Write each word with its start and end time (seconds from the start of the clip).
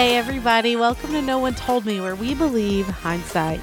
Hey, 0.00 0.16
everybody, 0.16 0.76
welcome 0.76 1.10
to 1.10 1.20
No 1.20 1.38
One 1.40 1.54
Told 1.54 1.84
Me, 1.84 2.00
where 2.00 2.14
we 2.14 2.34
believe 2.34 2.86
hindsight 2.86 3.60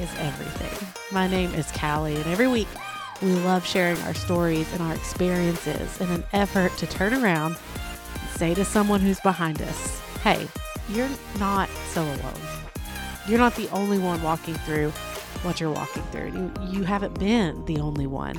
is 0.00 0.10
everything. 0.18 0.88
My 1.12 1.28
name 1.28 1.54
is 1.54 1.70
Callie, 1.70 2.16
and 2.16 2.26
every 2.26 2.48
week 2.48 2.66
we 3.22 3.32
love 3.34 3.64
sharing 3.64 3.96
our 3.98 4.12
stories 4.12 4.66
and 4.72 4.82
our 4.82 4.96
experiences 4.96 6.00
in 6.00 6.10
an 6.10 6.24
effort 6.32 6.76
to 6.78 6.88
turn 6.88 7.14
around 7.14 7.56
and 8.20 8.30
say 8.30 8.52
to 8.54 8.64
someone 8.64 8.98
who's 8.98 9.20
behind 9.20 9.62
us, 9.62 10.00
hey, 10.24 10.48
you're 10.88 11.08
not 11.38 11.68
so 11.92 12.02
alone. 12.02 12.34
You're 13.28 13.38
not 13.38 13.54
the 13.54 13.68
only 13.68 14.00
one 14.00 14.20
walking 14.24 14.54
through 14.54 14.90
what 15.42 15.60
you're 15.60 15.70
walking 15.70 16.02
through. 16.10 16.32
You, 16.32 16.52
you 16.78 16.82
haven't 16.82 17.16
been 17.16 17.64
the 17.66 17.78
only 17.78 18.08
one. 18.08 18.34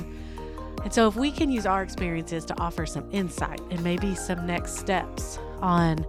And 0.84 0.92
so, 0.92 1.08
if 1.08 1.16
we 1.16 1.32
can 1.32 1.50
use 1.50 1.64
our 1.64 1.82
experiences 1.82 2.44
to 2.44 2.60
offer 2.60 2.84
some 2.84 3.10
insight 3.10 3.62
and 3.70 3.82
maybe 3.82 4.14
some 4.14 4.46
next 4.46 4.76
steps 4.76 5.38
on 5.60 6.04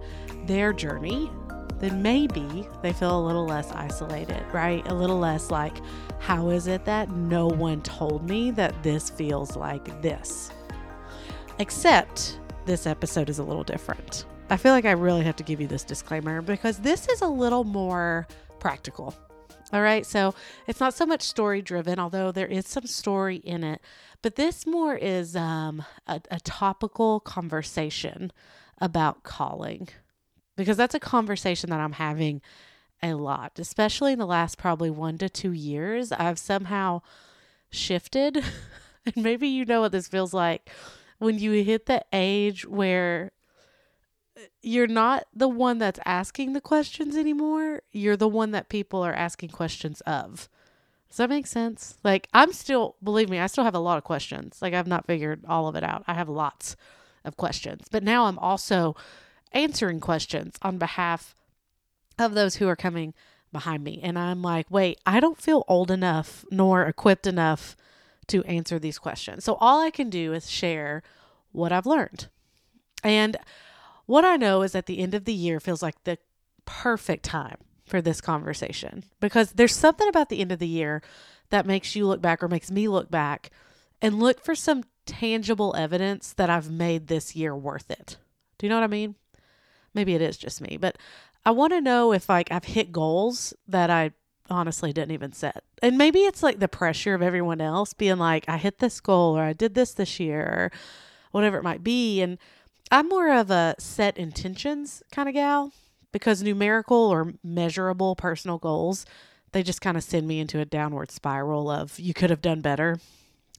their 0.50 0.72
journey, 0.72 1.30
then 1.78 2.02
maybe 2.02 2.66
they 2.82 2.92
feel 2.92 3.16
a 3.16 3.24
little 3.24 3.46
less 3.46 3.70
isolated, 3.70 4.44
right? 4.52 4.84
A 4.88 4.94
little 4.94 5.20
less 5.20 5.48
like, 5.48 5.76
how 6.18 6.48
is 6.48 6.66
it 6.66 6.84
that 6.86 7.08
no 7.08 7.46
one 7.46 7.80
told 7.82 8.28
me 8.28 8.50
that 8.50 8.82
this 8.82 9.10
feels 9.10 9.54
like 9.54 10.02
this? 10.02 10.50
Except 11.60 12.40
this 12.66 12.84
episode 12.84 13.30
is 13.30 13.38
a 13.38 13.44
little 13.44 13.62
different. 13.62 14.24
I 14.50 14.56
feel 14.56 14.72
like 14.72 14.86
I 14.86 14.90
really 14.90 15.22
have 15.22 15.36
to 15.36 15.44
give 15.44 15.60
you 15.60 15.68
this 15.68 15.84
disclaimer 15.84 16.42
because 16.42 16.78
this 16.78 17.06
is 17.06 17.22
a 17.22 17.28
little 17.28 17.62
more 17.62 18.26
practical. 18.58 19.14
All 19.72 19.82
right, 19.82 20.04
so 20.04 20.34
it's 20.66 20.80
not 20.80 20.94
so 20.94 21.06
much 21.06 21.22
story 21.22 21.62
driven, 21.62 22.00
although 22.00 22.32
there 22.32 22.48
is 22.48 22.66
some 22.66 22.86
story 22.86 23.36
in 23.36 23.62
it, 23.62 23.80
but 24.20 24.34
this 24.34 24.66
more 24.66 24.96
is 24.96 25.36
um, 25.36 25.84
a, 26.08 26.20
a 26.28 26.40
topical 26.40 27.20
conversation 27.20 28.32
about 28.80 29.22
calling 29.22 29.88
because 30.56 30.76
that's 30.76 30.94
a 30.94 31.00
conversation 31.00 31.70
that 31.70 31.80
I'm 31.80 31.92
having 31.92 32.42
a 33.02 33.14
lot, 33.14 33.58
especially 33.58 34.12
in 34.12 34.18
the 34.18 34.26
last 34.26 34.58
probably 34.58 34.90
one 34.90 35.18
to 35.18 35.28
two 35.28 35.52
years. 35.52 36.12
I've 36.12 36.38
somehow 36.38 37.02
shifted, 37.70 38.36
and 39.06 39.16
maybe 39.16 39.48
you 39.48 39.64
know 39.64 39.80
what 39.80 39.92
this 39.92 40.08
feels 40.08 40.34
like 40.34 40.70
when 41.18 41.38
you 41.38 41.52
hit 41.62 41.86
the 41.86 42.04
age 42.12 42.66
where 42.66 43.32
uh, 44.36 44.40
you're 44.62 44.86
not 44.86 45.24
the 45.34 45.48
one 45.48 45.78
that's 45.78 46.00
asking 46.04 46.52
the 46.52 46.60
questions 46.60 47.16
anymore. 47.16 47.82
You're 47.92 48.16
the 48.16 48.28
one 48.28 48.50
that 48.50 48.68
people 48.68 49.02
are 49.02 49.14
asking 49.14 49.50
questions 49.50 50.00
of. 50.02 50.48
Does 51.08 51.16
that 51.16 51.28
make 51.28 51.46
sense? 51.46 51.98
Like, 52.04 52.28
I'm 52.32 52.52
still, 52.52 52.96
believe 53.02 53.28
me, 53.28 53.38
I 53.40 53.48
still 53.48 53.64
have 53.64 53.74
a 53.74 53.80
lot 53.80 53.98
of 53.98 54.04
questions. 54.04 54.62
Like, 54.62 54.74
I've 54.74 54.86
not 54.86 55.06
figured 55.06 55.44
all 55.48 55.66
of 55.66 55.74
it 55.74 55.82
out. 55.82 56.04
I 56.06 56.14
have 56.14 56.28
lots 56.28 56.76
of 57.24 57.36
questions. 57.36 57.86
But 57.90 58.04
now 58.04 58.26
I'm 58.26 58.38
also 58.38 58.94
answering 59.52 60.00
questions 60.00 60.56
on 60.62 60.78
behalf 60.78 61.34
of 62.18 62.34
those 62.34 62.56
who 62.56 62.68
are 62.68 62.76
coming 62.76 63.14
behind 63.52 63.82
me. 63.82 64.00
And 64.02 64.18
I'm 64.18 64.42
like, 64.42 64.66
wait, 64.70 65.00
I 65.06 65.20
don't 65.20 65.40
feel 65.40 65.64
old 65.68 65.90
enough 65.90 66.44
nor 66.50 66.84
equipped 66.84 67.26
enough 67.26 67.76
to 68.28 68.44
answer 68.44 68.78
these 68.78 68.98
questions. 68.98 69.44
So 69.44 69.54
all 69.54 69.80
I 69.80 69.90
can 69.90 70.08
do 70.08 70.32
is 70.32 70.48
share 70.48 71.02
what 71.52 71.72
I've 71.72 71.86
learned. 71.86 72.28
And 73.02 73.36
what 74.06 74.24
I 74.24 74.36
know 74.36 74.62
is 74.62 74.74
at 74.74 74.86
the 74.86 74.98
end 74.98 75.14
of 75.14 75.24
the 75.24 75.32
year 75.32 75.58
feels 75.60 75.82
like 75.82 76.02
the 76.04 76.18
perfect 76.64 77.24
time 77.24 77.56
for 77.84 78.00
this 78.00 78.20
conversation 78.20 79.02
because 79.18 79.52
there's 79.52 79.74
something 79.74 80.08
about 80.08 80.28
the 80.28 80.40
end 80.40 80.52
of 80.52 80.60
the 80.60 80.68
year 80.68 81.02
that 81.50 81.66
makes 81.66 81.96
you 81.96 82.06
look 82.06 82.22
back 82.22 82.42
or 82.42 82.48
makes 82.48 82.70
me 82.70 82.86
look 82.86 83.10
back 83.10 83.50
and 84.00 84.20
look 84.20 84.44
for 84.44 84.54
some 84.54 84.84
tangible 85.06 85.74
evidence 85.76 86.32
that 86.34 86.48
I've 86.48 86.70
made 86.70 87.08
this 87.08 87.34
year 87.34 87.56
worth 87.56 87.90
it. 87.90 88.16
Do 88.58 88.66
you 88.66 88.70
know 88.70 88.76
what 88.76 88.84
I 88.84 88.88
mean? 88.88 89.16
Maybe 89.94 90.14
it 90.14 90.22
is 90.22 90.36
just 90.36 90.60
me, 90.60 90.76
but 90.80 90.96
I 91.44 91.50
want 91.50 91.72
to 91.72 91.80
know 91.80 92.12
if 92.12 92.28
like 92.28 92.52
I've 92.52 92.64
hit 92.64 92.92
goals 92.92 93.54
that 93.66 93.90
I 93.90 94.12
honestly 94.48 94.92
didn't 94.92 95.12
even 95.12 95.32
set. 95.32 95.64
And 95.82 95.96
maybe 95.96 96.20
it's 96.20 96.42
like 96.42 96.58
the 96.58 96.68
pressure 96.68 97.14
of 97.14 97.22
everyone 97.22 97.60
else 97.60 97.94
being 97.94 98.18
like 98.18 98.44
I 98.48 98.56
hit 98.56 98.78
this 98.78 99.00
goal 99.00 99.36
or 99.38 99.42
I 99.42 99.52
did 99.52 99.74
this 99.74 99.94
this 99.94 100.20
year 100.20 100.42
or 100.42 100.72
whatever 101.30 101.56
it 101.56 101.62
might 101.62 101.84
be 101.84 102.20
and 102.20 102.38
I'm 102.90 103.08
more 103.08 103.32
of 103.32 103.50
a 103.50 103.76
set 103.78 104.18
intentions 104.18 105.02
kind 105.12 105.28
of 105.28 105.34
gal 105.34 105.72
because 106.12 106.42
numerical 106.42 106.96
or 106.96 107.34
measurable 107.44 108.16
personal 108.16 108.58
goals, 108.58 109.06
they 109.52 109.62
just 109.62 109.80
kind 109.80 109.96
of 109.96 110.02
send 110.02 110.26
me 110.26 110.40
into 110.40 110.58
a 110.58 110.64
downward 110.64 111.12
spiral 111.12 111.70
of 111.70 112.00
you 112.00 112.12
could 112.12 112.30
have 112.30 112.42
done 112.42 112.60
better. 112.60 112.98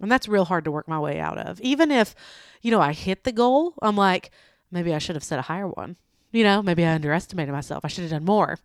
And 0.02 0.12
that's 0.12 0.28
real 0.28 0.46
hard 0.46 0.66
to 0.66 0.72
work 0.72 0.88
my 0.88 1.00
way 1.00 1.20
out 1.20 1.38
of. 1.38 1.62
Even 1.62 1.92
if, 1.92 2.14
you 2.62 2.72
know, 2.72 2.82
I 2.82 2.92
hit 2.92 3.24
the 3.24 3.32
goal, 3.32 3.76
I'm 3.82 3.96
like, 3.96 4.32
maybe 4.70 4.94
I 4.94 4.98
should 4.98 5.16
have 5.16 5.24
set 5.24 5.40
a 5.40 5.44
higher 5.44 5.68
one. 5.68 5.96
You 6.32 6.44
know, 6.44 6.62
maybe 6.64 6.86
I 6.86 6.94
underestimated 6.94 7.54
myself. 7.54 7.84
I 7.84 7.88
should 7.88 8.04
have 8.04 8.12
done 8.12 8.26
more. 8.26 8.58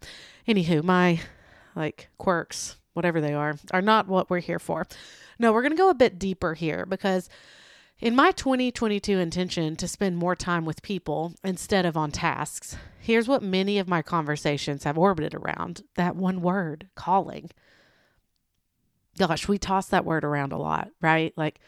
Anywho, 0.46 0.82
my 0.82 1.20
like 1.74 2.08
quirks, 2.18 2.76
whatever 2.94 3.20
they 3.20 3.34
are, 3.34 3.56
are 3.72 3.82
not 3.82 4.08
what 4.08 4.30
we're 4.30 4.40
here 4.40 4.58
for. 4.58 4.86
No, 5.38 5.52
we're 5.52 5.62
going 5.62 5.72
to 5.72 5.76
go 5.76 5.90
a 5.90 5.94
bit 5.94 6.18
deeper 6.18 6.54
here 6.54 6.86
because 6.86 7.28
in 8.00 8.14
my 8.14 8.30
2022 8.30 9.18
intention 9.18 9.76
to 9.76 9.88
spend 9.88 10.16
more 10.16 10.36
time 10.36 10.64
with 10.64 10.82
people 10.82 11.34
instead 11.44 11.84
of 11.84 11.96
on 11.96 12.10
tasks, 12.10 12.76
here's 12.98 13.28
what 13.28 13.42
many 13.42 13.78
of 13.78 13.88
my 13.88 14.02
conversations 14.02 14.84
have 14.84 14.98
orbited 14.98 15.34
around 15.34 15.82
that 15.94 16.16
one 16.16 16.40
word 16.40 16.88
calling. 16.94 17.50
Gosh, 19.18 19.48
we 19.48 19.58
toss 19.58 19.86
that 19.88 20.04
word 20.04 20.24
around 20.24 20.52
a 20.52 20.58
lot, 20.58 20.90
right? 21.00 21.32
Like, 21.36 21.58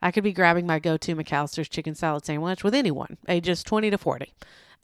I 0.00 0.10
could 0.10 0.24
be 0.24 0.32
grabbing 0.32 0.66
my 0.66 0.78
go 0.78 0.96
to 0.98 1.16
McAlister's 1.16 1.68
chicken 1.68 1.94
salad 1.94 2.24
sandwich 2.24 2.62
with 2.62 2.74
anyone, 2.74 3.16
ages 3.28 3.62
20 3.62 3.90
to 3.90 3.98
40. 3.98 4.32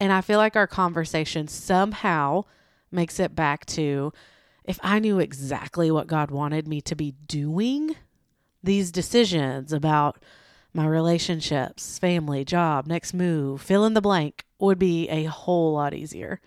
And 0.01 0.13
I 0.13 0.21
feel 0.21 0.39
like 0.39 0.57
our 0.57 0.67
conversation 0.67 1.49
somehow 1.49 2.45
makes 2.91 3.19
it 3.21 3.35
back 3.35 3.67
to 3.67 4.13
if 4.65 4.79
I 4.83 4.99
knew 4.99 5.19
exactly 5.19 5.91
what 5.91 6.07
God 6.07 6.31
wanted 6.31 6.67
me 6.67 6.81
to 6.83 6.97
be 6.97 7.15
doing, 7.27 7.97
these 8.63 8.91
decisions 8.91 9.73
about 9.73 10.19
my 10.73 10.87
relationships, 10.87 11.99
family, 11.99 12.45
job, 12.45 12.87
next 12.87 13.15
move, 13.15 13.61
fill 13.61 13.85
in 13.85 13.95
the 13.95 14.01
blank 14.01 14.45
would 14.59 14.79
be 14.79 15.09
a 15.09 15.25
whole 15.25 15.75
lot 15.75 15.95
easier. 15.95 16.41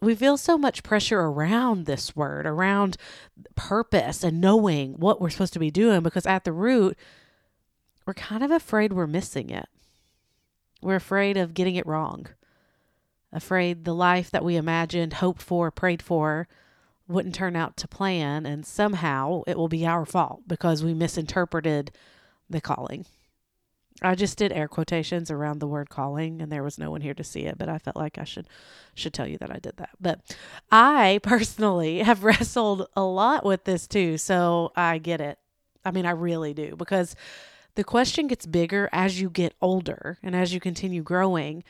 We 0.00 0.16
feel 0.16 0.36
so 0.36 0.58
much 0.58 0.82
pressure 0.82 1.20
around 1.20 1.86
this 1.86 2.16
word, 2.16 2.46
around 2.46 2.96
purpose 3.54 4.24
and 4.24 4.40
knowing 4.40 4.94
what 4.94 5.20
we're 5.20 5.30
supposed 5.30 5.52
to 5.52 5.60
be 5.60 5.70
doing 5.70 6.02
because 6.02 6.26
at 6.26 6.42
the 6.42 6.52
root, 6.52 6.98
we're 8.04 8.14
kind 8.14 8.42
of 8.42 8.50
afraid 8.50 8.92
we're 8.92 9.06
missing 9.06 9.50
it. 9.50 9.68
We're 10.82 10.96
afraid 10.96 11.36
of 11.36 11.54
getting 11.54 11.76
it 11.76 11.86
wrong, 11.86 12.26
afraid 13.32 13.84
the 13.84 13.94
life 13.94 14.30
that 14.30 14.44
we 14.44 14.56
imagined, 14.56 15.14
hoped 15.14 15.40
for, 15.40 15.70
prayed 15.70 16.02
for 16.02 16.48
wouldn't 17.08 17.34
turn 17.34 17.56
out 17.56 17.76
to 17.76 17.88
plan, 17.88 18.46
and 18.46 18.64
somehow 18.64 19.42
it 19.46 19.56
will 19.56 19.68
be 19.68 19.86
our 19.86 20.04
fault 20.04 20.42
because 20.46 20.82
we 20.82 20.94
misinterpreted 20.94 21.92
the 22.48 22.60
calling. 22.60 23.04
I 24.00 24.14
just 24.14 24.38
did 24.38 24.52
air 24.52 24.66
quotations 24.66 25.30
around 25.30 25.60
the 25.60 25.66
word 25.66 25.88
calling 25.88 26.42
and 26.42 26.50
there 26.50 26.62
was 26.62 26.78
no 26.78 26.90
one 26.90 27.02
here 27.02 27.14
to 27.14 27.22
see 27.22 27.42
it, 27.42 27.56
but 27.56 27.68
I 27.68 27.78
felt 27.78 27.96
like 27.96 28.18
I 28.18 28.24
should 28.24 28.48
should 28.94 29.12
tell 29.12 29.28
you 29.28 29.38
that 29.38 29.50
I 29.54 29.58
did 29.58 29.76
that. 29.76 29.90
But 30.00 30.36
I 30.72 31.20
personally 31.22 32.00
have 32.00 32.24
wrestled 32.24 32.88
a 32.96 33.02
lot 33.02 33.44
with 33.44 33.64
this 33.64 33.86
too, 33.86 34.18
so 34.18 34.72
I 34.74 34.98
get 34.98 35.20
it. 35.20 35.38
I 35.84 35.92
mean, 35.92 36.06
I 36.06 36.10
really 36.12 36.54
do 36.54 36.74
because 36.76 37.14
the 37.74 37.84
question 37.84 38.26
gets 38.26 38.46
bigger 38.46 38.88
as 38.92 39.20
you 39.20 39.30
get 39.30 39.54
older 39.60 40.18
and 40.22 40.36
as 40.36 40.52
you 40.52 40.60
continue 40.60 41.02
growing 41.02 41.64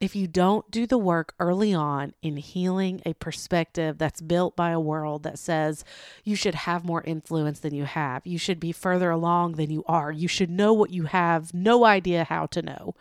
if 0.00 0.16
you 0.16 0.26
don't 0.26 0.70
do 0.70 0.86
the 0.86 0.98
work 0.98 1.34
early 1.38 1.72
on 1.72 2.14
in 2.20 2.36
healing 2.36 3.00
a 3.06 3.14
perspective 3.14 3.96
that's 3.96 4.20
built 4.20 4.56
by 4.56 4.70
a 4.70 4.80
world 4.80 5.22
that 5.22 5.38
says 5.38 5.84
you 6.24 6.36
should 6.36 6.54
have 6.54 6.84
more 6.84 7.02
influence 7.02 7.60
than 7.60 7.74
you 7.74 7.84
have, 7.84 8.26
you 8.26 8.38
should 8.38 8.58
be 8.58 8.72
further 8.72 9.10
along 9.10 9.52
than 9.52 9.70
you 9.70 9.84
are, 9.86 10.10
you 10.10 10.28
should 10.28 10.50
know 10.50 10.72
what 10.72 10.90
you 10.90 11.04
have 11.04 11.54
no 11.54 11.84
idea 11.84 12.24
how 12.24 12.46
to 12.46 12.62
know. 12.62 12.94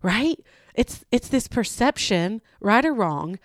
Right? 0.00 0.38
It's 0.74 1.04
it's 1.10 1.28
this 1.28 1.48
perception, 1.48 2.40
right 2.60 2.84
or 2.84 2.94
wrong, 2.94 3.38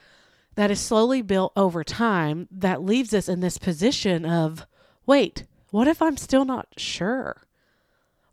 that 0.56 0.71
is 0.71 0.80
slowly 0.80 1.21
built 1.21 1.53
over 1.56 1.83
time 1.83 2.47
that 2.51 2.83
leaves 2.83 3.13
us 3.13 3.27
in 3.27 3.41
this 3.41 3.57
position 3.57 4.24
of 4.25 4.65
wait, 5.06 5.44
what 5.71 5.88
if 5.88 6.01
I'm 6.01 6.18
still 6.18 6.45
not 6.45 6.68
sure? 6.77 7.46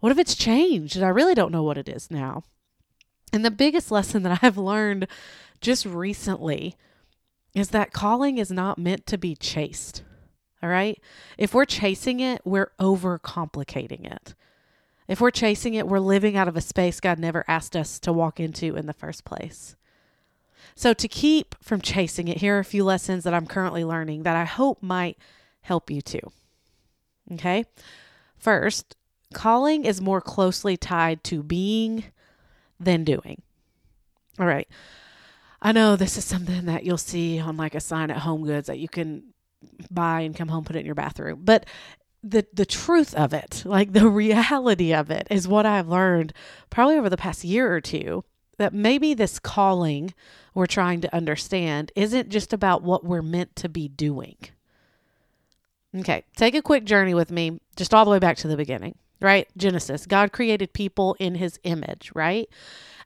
What 0.04 0.12
if 0.12 0.18
it's 0.18 0.34
changed 0.34 0.96
and 0.96 1.04
I 1.04 1.08
really 1.08 1.34
don't 1.34 1.50
know 1.50 1.62
what 1.62 1.78
it 1.78 1.88
is 1.88 2.10
now? 2.10 2.42
And 3.32 3.42
the 3.42 3.50
biggest 3.50 3.90
lesson 3.90 4.22
that 4.24 4.40
I've 4.42 4.58
learned 4.58 5.06
just 5.62 5.86
recently 5.86 6.76
is 7.54 7.70
that 7.70 7.94
calling 7.94 8.36
is 8.36 8.50
not 8.50 8.76
meant 8.76 9.06
to 9.06 9.16
be 9.16 9.34
chased. 9.34 10.02
All 10.62 10.68
right. 10.68 11.00
If 11.38 11.54
we're 11.54 11.64
chasing 11.64 12.20
it, 12.20 12.42
we're 12.44 12.72
overcomplicating 12.78 14.04
it. 14.04 14.34
If 15.08 15.22
we're 15.22 15.30
chasing 15.30 15.72
it, 15.72 15.88
we're 15.88 16.00
living 16.00 16.36
out 16.36 16.48
of 16.48 16.56
a 16.58 16.60
space 16.60 17.00
God 17.00 17.18
never 17.18 17.42
asked 17.48 17.74
us 17.74 17.98
to 18.00 18.12
walk 18.12 18.38
into 18.38 18.76
in 18.76 18.84
the 18.84 18.92
first 18.92 19.24
place. 19.24 19.74
So, 20.74 20.92
to 20.92 21.08
keep 21.08 21.54
from 21.62 21.80
chasing 21.80 22.28
it, 22.28 22.36
here 22.36 22.56
are 22.56 22.60
a 22.60 22.64
few 22.66 22.84
lessons 22.84 23.24
that 23.24 23.32
I'm 23.32 23.46
currently 23.46 23.86
learning 23.86 24.24
that 24.24 24.36
I 24.36 24.44
hope 24.44 24.82
might 24.82 25.16
help 25.62 25.90
you 25.90 26.02
too. 26.02 26.30
Okay. 27.32 27.64
First, 28.36 28.96
calling 29.34 29.84
is 29.84 30.00
more 30.00 30.20
closely 30.20 30.76
tied 30.76 31.22
to 31.24 31.42
being 31.42 32.04
than 32.80 33.04
doing. 33.04 33.42
All 34.38 34.46
right. 34.46 34.68
I 35.60 35.72
know 35.72 35.96
this 35.96 36.16
is 36.18 36.24
something 36.24 36.66
that 36.66 36.84
you'll 36.84 36.98
see 36.98 37.38
on 37.38 37.56
like 37.56 37.74
a 37.74 37.80
sign 37.80 38.10
at 38.10 38.18
Home 38.18 38.44
Goods 38.44 38.66
that 38.66 38.78
you 38.78 38.88
can 38.88 39.34
buy 39.90 40.20
and 40.20 40.36
come 40.36 40.48
home 40.48 40.64
put 40.64 40.76
it 40.76 40.80
in 40.80 40.86
your 40.86 40.94
bathroom. 40.94 41.40
But 41.42 41.66
the 42.22 42.46
the 42.52 42.66
truth 42.66 43.14
of 43.14 43.32
it, 43.32 43.62
like 43.64 43.92
the 43.92 44.08
reality 44.24 44.92
of 44.92 45.10
it 45.10 45.26
is 45.30 45.48
what 45.48 45.66
I've 45.66 45.88
learned 45.88 46.32
probably 46.70 46.96
over 46.96 47.10
the 47.10 47.16
past 47.16 47.44
year 47.44 47.72
or 47.72 47.80
two 47.80 48.24
that 48.58 48.72
maybe 48.72 49.14
this 49.14 49.38
calling 49.38 50.14
we're 50.54 50.66
trying 50.66 51.00
to 51.00 51.14
understand 51.14 51.90
isn't 51.96 52.28
just 52.28 52.52
about 52.52 52.82
what 52.82 53.04
we're 53.04 53.22
meant 53.22 53.56
to 53.56 53.68
be 53.68 53.88
doing. 53.88 54.36
Okay, 55.96 56.24
take 56.36 56.54
a 56.54 56.62
quick 56.62 56.84
journey 56.84 57.14
with 57.14 57.30
me 57.30 57.60
just 57.76 57.92
all 57.92 58.04
the 58.04 58.10
way 58.10 58.18
back 58.18 58.36
to 58.38 58.48
the 58.48 58.56
beginning, 58.56 58.96
right? 59.20 59.48
Genesis. 59.56 60.06
God 60.06 60.32
created 60.32 60.72
people 60.72 61.16
in 61.18 61.36
his 61.36 61.58
image, 61.64 62.10
right? 62.14 62.48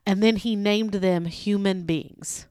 And 0.07 0.23
then 0.23 0.37
he 0.37 0.57
named 0.57 0.95
them 0.95 1.27
human 1.27 1.85
beings. 1.85 2.47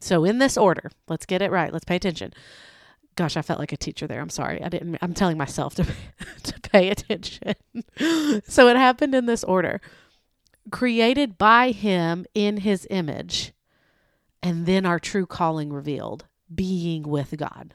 So 0.00 0.24
in 0.24 0.38
this 0.38 0.56
order, 0.56 0.90
let's 1.08 1.26
get 1.26 1.42
it 1.42 1.50
right. 1.50 1.72
Let's 1.72 1.84
pay 1.84 1.96
attention. 1.96 2.32
Gosh, 3.16 3.36
I 3.36 3.42
felt 3.42 3.58
like 3.58 3.72
a 3.72 3.76
teacher 3.76 4.06
there. 4.06 4.20
I'm 4.20 4.30
sorry. 4.30 4.62
I 4.62 4.68
didn't 4.68 4.96
I'm 5.02 5.14
telling 5.14 5.36
myself 5.36 5.74
to 5.74 5.84
to 6.42 6.60
pay 6.60 6.88
attention. 6.88 7.54
so 8.48 8.68
it 8.68 8.76
happened 8.76 9.14
in 9.14 9.26
this 9.26 9.44
order. 9.44 9.80
Created 10.70 11.36
by 11.36 11.72
him 11.72 12.24
in 12.34 12.58
his 12.58 12.86
image, 12.90 13.52
and 14.42 14.66
then 14.66 14.86
our 14.86 14.98
true 14.98 15.26
calling 15.26 15.72
revealed, 15.72 16.26
being 16.54 17.02
with 17.02 17.36
God. 17.36 17.74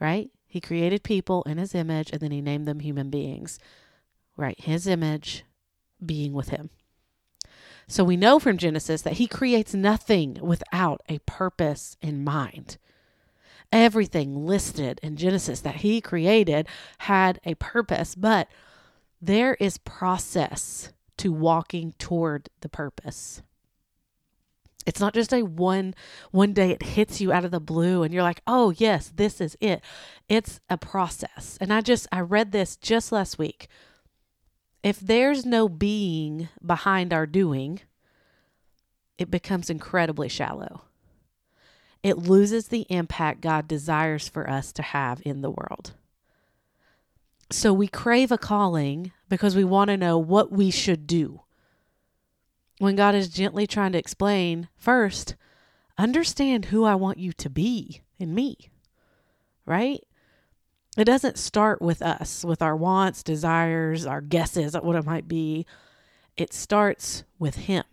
Right? 0.00 0.30
He 0.46 0.60
created 0.60 1.04
people 1.04 1.44
in 1.44 1.58
his 1.58 1.74
image 1.76 2.10
and 2.10 2.20
then 2.20 2.32
he 2.32 2.40
named 2.40 2.66
them 2.66 2.80
human 2.80 3.08
beings. 3.08 3.60
Right? 4.40 4.58
His 4.58 4.86
image 4.86 5.44
being 6.04 6.32
with 6.32 6.48
him. 6.48 6.70
So 7.86 8.04
we 8.04 8.16
know 8.16 8.38
from 8.38 8.56
Genesis 8.56 9.02
that 9.02 9.14
he 9.14 9.26
creates 9.26 9.74
nothing 9.74 10.38
without 10.40 11.02
a 11.08 11.18
purpose 11.20 11.96
in 12.00 12.24
mind 12.24 12.78
everything 13.72 14.46
listed 14.46 15.00
in 15.02 15.16
Genesis 15.16 15.60
that 15.60 15.76
he 15.76 16.00
created 16.00 16.66
had 16.98 17.40
a 17.44 17.54
purpose, 17.54 18.14
but 18.14 18.48
there 19.20 19.54
is 19.54 19.78
process 19.78 20.92
to 21.18 21.32
walking 21.32 21.92
toward 21.98 22.48
the 22.60 22.68
purpose. 22.68 23.42
It's 24.86 25.00
not 25.00 25.14
just 25.14 25.32
a 25.32 25.42
one 25.42 25.94
one 26.30 26.54
day 26.54 26.70
it 26.70 26.82
hits 26.82 27.20
you 27.20 27.32
out 27.32 27.44
of 27.44 27.50
the 27.50 27.60
blue 27.60 28.02
and 28.02 28.14
you're 28.14 28.22
like, 28.22 28.40
"Oh, 28.46 28.70
yes, 28.70 29.12
this 29.14 29.40
is 29.40 29.56
it." 29.60 29.82
It's 30.28 30.60
a 30.70 30.78
process. 30.78 31.58
And 31.60 31.72
I 31.72 31.82
just 31.82 32.08
I 32.10 32.20
read 32.20 32.50
this 32.50 32.76
just 32.76 33.12
last 33.12 33.38
week. 33.38 33.68
If 34.82 34.98
there's 35.00 35.44
no 35.44 35.68
being 35.68 36.48
behind 36.64 37.12
our 37.12 37.26
doing, 37.26 37.80
it 39.18 39.30
becomes 39.30 39.68
incredibly 39.68 40.28
shallow 40.28 40.82
it 42.02 42.18
loses 42.18 42.68
the 42.68 42.86
impact 42.88 43.40
God 43.40 43.68
desires 43.68 44.28
for 44.28 44.48
us 44.48 44.72
to 44.72 44.82
have 44.82 45.20
in 45.24 45.42
the 45.42 45.50
world. 45.50 45.92
So 47.50 47.72
we 47.72 47.88
crave 47.88 48.32
a 48.32 48.38
calling 48.38 49.12
because 49.28 49.56
we 49.56 49.64
want 49.64 49.88
to 49.88 49.96
know 49.96 50.16
what 50.16 50.52
we 50.52 50.70
should 50.70 51.06
do. 51.06 51.42
When 52.78 52.96
God 52.96 53.14
is 53.14 53.28
gently 53.28 53.66
trying 53.66 53.92
to 53.92 53.98
explain, 53.98 54.68
first, 54.76 55.34
understand 55.98 56.66
who 56.66 56.84
I 56.84 56.94
want 56.94 57.18
you 57.18 57.32
to 57.34 57.50
be 57.50 58.00
in 58.18 58.34
me, 58.34 58.70
right? 59.66 60.00
It 60.96 61.04
doesn't 61.04 61.38
start 61.38 61.80
with 61.80 62.02
us, 62.02 62.44
with 62.44 62.62
our 62.62 62.76
wants, 62.76 63.22
desires, 63.22 64.06
our 64.06 64.20
guesses 64.20 64.74
at 64.74 64.84
what 64.84 64.96
it 64.96 65.04
might 65.04 65.28
be. 65.28 65.66
It 66.36 66.52
starts 66.52 67.22
with 67.38 67.56
Him. 67.56 67.84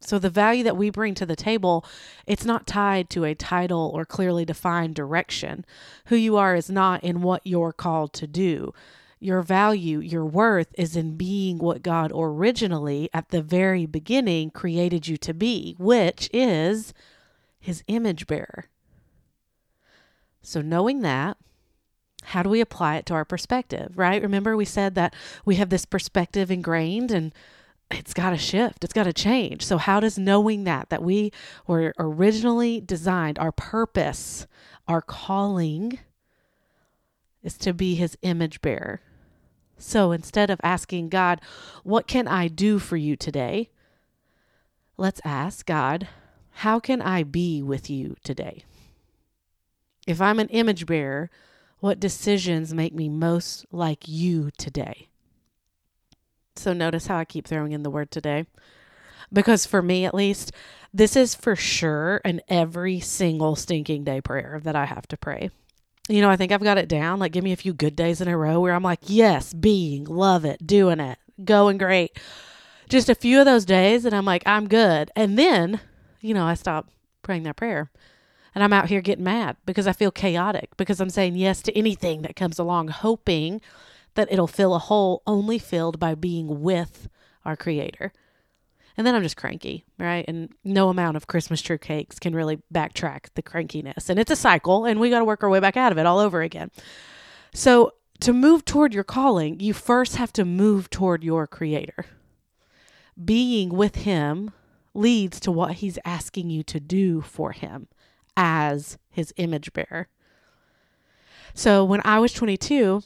So 0.00 0.18
the 0.18 0.30
value 0.30 0.62
that 0.64 0.76
we 0.76 0.90
bring 0.90 1.14
to 1.16 1.26
the 1.26 1.36
table, 1.36 1.84
it's 2.26 2.44
not 2.44 2.66
tied 2.66 3.10
to 3.10 3.24
a 3.24 3.34
title 3.34 3.90
or 3.92 4.04
clearly 4.04 4.44
defined 4.44 4.94
direction. 4.94 5.64
Who 6.06 6.16
you 6.16 6.36
are 6.36 6.54
is 6.54 6.70
not 6.70 7.02
in 7.02 7.22
what 7.22 7.42
you're 7.44 7.72
called 7.72 8.12
to 8.14 8.26
do. 8.26 8.72
Your 9.18 9.42
value, 9.42 9.98
your 9.98 10.24
worth 10.24 10.74
is 10.78 10.94
in 10.94 11.16
being 11.16 11.58
what 11.58 11.82
God 11.82 12.12
originally 12.14 13.08
at 13.12 13.30
the 13.30 13.42
very 13.42 13.86
beginning 13.86 14.50
created 14.50 15.08
you 15.08 15.16
to 15.18 15.34
be, 15.34 15.74
which 15.78 16.30
is 16.32 16.94
his 17.58 17.82
image 17.88 18.26
bearer. 18.26 18.66
So 20.46 20.62
knowing 20.62 21.00
that, 21.00 21.36
how 22.22 22.44
do 22.44 22.48
we 22.48 22.60
apply 22.60 22.96
it 22.96 23.06
to 23.06 23.14
our 23.14 23.24
perspective, 23.24 23.98
right? 23.98 24.22
Remember 24.22 24.56
we 24.56 24.64
said 24.64 24.94
that 24.94 25.12
we 25.44 25.56
have 25.56 25.70
this 25.70 25.84
perspective 25.84 26.52
ingrained 26.52 27.10
and 27.10 27.34
it's 27.90 28.14
got 28.14 28.30
to 28.30 28.36
shift. 28.36 28.84
It's 28.84 28.92
got 28.92 29.04
to 29.04 29.12
change. 29.12 29.64
So, 29.64 29.76
how 29.76 29.98
does 29.98 30.18
knowing 30.18 30.62
that, 30.62 30.88
that 30.90 31.02
we 31.02 31.32
were 31.66 31.94
originally 31.98 32.80
designed, 32.80 33.40
our 33.40 33.50
purpose, 33.50 34.46
our 34.86 35.02
calling 35.02 35.98
is 37.42 37.58
to 37.58 37.72
be 37.72 37.96
his 37.96 38.16
image 38.22 38.60
bearer? 38.60 39.00
So, 39.78 40.12
instead 40.12 40.48
of 40.48 40.60
asking 40.62 41.08
God, 41.08 41.40
what 41.82 42.06
can 42.06 42.28
I 42.28 42.46
do 42.46 42.78
for 42.78 42.96
you 42.96 43.16
today? 43.16 43.70
Let's 44.96 45.20
ask 45.24 45.66
God, 45.66 46.08
how 46.50 46.78
can 46.78 47.02
I 47.02 47.24
be 47.24 47.62
with 47.62 47.90
you 47.90 48.16
today? 48.22 48.64
If 50.06 50.20
I'm 50.20 50.38
an 50.38 50.48
image 50.48 50.86
bearer, 50.86 51.30
what 51.80 52.00
decisions 52.00 52.72
make 52.72 52.94
me 52.94 53.08
most 53.08 53.66
like 53.70 54.06
you 54.06 54.50
today? 54.56 55.08
So 56.54 56.72
notice 56.72 57.06
how 57.06 57.18
I 57.18 57.24
keep 57.24 57.46
throwing 57.46 57.72
in 57.72 57.82
the 57.82 57.90
word 57.90 58.10
today. 58.10 58.46
Because 59.32 59.66
for 59.66 59.82
me, 59.82 60.04
at 60.04 60.14
least, 60.14 60.52
this 60.94 61.16
is 61.16 61.34
for 61.34 61.56
sure 61.56 62.20
an 62.24 62.40
every 62.48 63.00
single 63.00 63.56
stinking 63.56 64.04
day 64.04 64.20
prayer 64.20 64.60
that 64.62 64.76
I 64.76 64.86
have 64.86 65.06
to 65.08 65.16
pray. 65.16 65.50
You 66.08 66.20
know, 66.20 66.30
I 66.30 66.36
think 66.36 66.52
I've 66.52 66.62
got 66.62 66.78
it 66.78 66.88
down. 66.88 67.18
Like, 67.18 67.32
give 67.32 67.42
me 67.42 67.52
a 67.52 67.56
few 67.56 67.74
good 67.74 67.96
days 67.96 68.20
in 68.20 68.28
a 68.28 68.38
row 68.38 68.60
where 68.60 68.72
I'm 68.72 68.84
like, 68.84 69.00
yes, 69.02 69.52
being, 69.52 70.04
love 70.04 70.44
it, 70.44 70.64
doing 70.64 71.00
it, 71.00 71.18
going 71.44 71.78
great. 71.78 72.16
Just 72.88 73.08
a 73.08 73.16
few 73.16 73.40
of 73.40 73.44
those 73.44 73.64
days, 73.64 74.04
and 74.04 74.14
I'm 74.14 74.24
like, 74.24 74.44
I'm 74.46 74.68
good. 74.68 75.10
And 75.16 75.36
then, 75.36 75.80
you 76.20 76.32
know, 76.32 76.44
I 76.44 76.54
stop 76.54 76.88
praying 77.22 77.42
that 77.42 77.56
prayer. 77.56 77.90
And 78.56 78.64
I'm 78.64 78.72
out 78.72 78.88
here 78.88 79.02
getting 79.02 79.22
mad 79.22 79.58
because 79.66 79.86
I 79.86 79.92
feel 79.92 80.10
chaotic 80.10 80.78
because 80.78 80.98
I'm 80.98 81.10
saying 81.10 81.36
yes 81.36 81.60
to 81.60 81.76
anything 81.76 82.22
that 82.22 82.36
comes 82.36 82.58
along, 82.58 82.88
hoping 82.88 83.60
that 84.14 84.32
it'll 84.32 84.46
fill 84.46 84.74
a 84.74 84.78
hole 84.78 85.22
only 85.26 85.58
filled 85.58 86.00
by 86.00 86.14
being 86.14 86.62
with 86.62 87.06
our 87.44 87.54
Creator. 87.54 88.14
And 88.96 89.06
then 89.06 89.14
I'm 89.14 89.22
just 89.22 89.36
cranky, 89.36 89.84
right? 89.98 90.24
And 90.26 90.54
no 90.64 90.88
amount 90.88 91.18
of 91.18 91.26
Christmas 91.26 91.60
tree 91.60 91.76
cakes 91.76 92.18
can 92.18 92.34
really 92.34 92.62
backtrack 92.72 93.26
the 93.34 93.42
crankiness. 93.42 94.08
And 94.08 94.18
it's 94.18 94.30
a 94.30 94.36
cycle, 94.36 94.86
and 94.86 95.00
we 95.00 95.10
got 95.10 95.18
to 95.18 95.26
work 95.26 95.42
our 95.42 95.50
way 95.50 95.60
back 95.60 95.76
out 95.76 95.92
of 95.92 95.98
it 95.98 96.06
all 96.06 96.18
over 96.18 96.40
again. 96.40 96.70
So, 97.52 97.92
to 98.20 98.32
move 98.32 98.64
toward 98.64 98.94
your 98.94 99.04
calling, 99.04 99.60
you 99.60 99.74
first 99.74 100.16
have 100.16 100.32
to 100.32 100.46
move 100.46 100.88
toward 100.88 101.22
your 101.22 101.46
Creator. 101.46 102.06
Being 103.22 103.68
with 103.68 103.96
Him 103.96 104.52
leads 104.94 105.40
to 105.40 105.52
what 105.52 105.72
He's 105.72 105.98
asking 106.06 106.48
you 106.48 106.62
to 106.62 106.80
do 106.80 107.20
for 107.20 107.52
Him 107.52 107.88
as 108.36 108.98
His 109.10 109.32
image 109.36 109.72
bearer. 109.72 110.08
So, 111.54 111.84
when 111.84 112.02
I 112.04 112.18
was 112.18 112.32
22, 112.32 113.02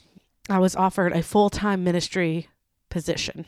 I 0.49 0.58
was 0.58 0.75
offered 0.75 1.12
a 1.12 1.22
full 1.22 1.50
time 1.50 1.84
ministry 1.84 2.49
position. 2.88 3.46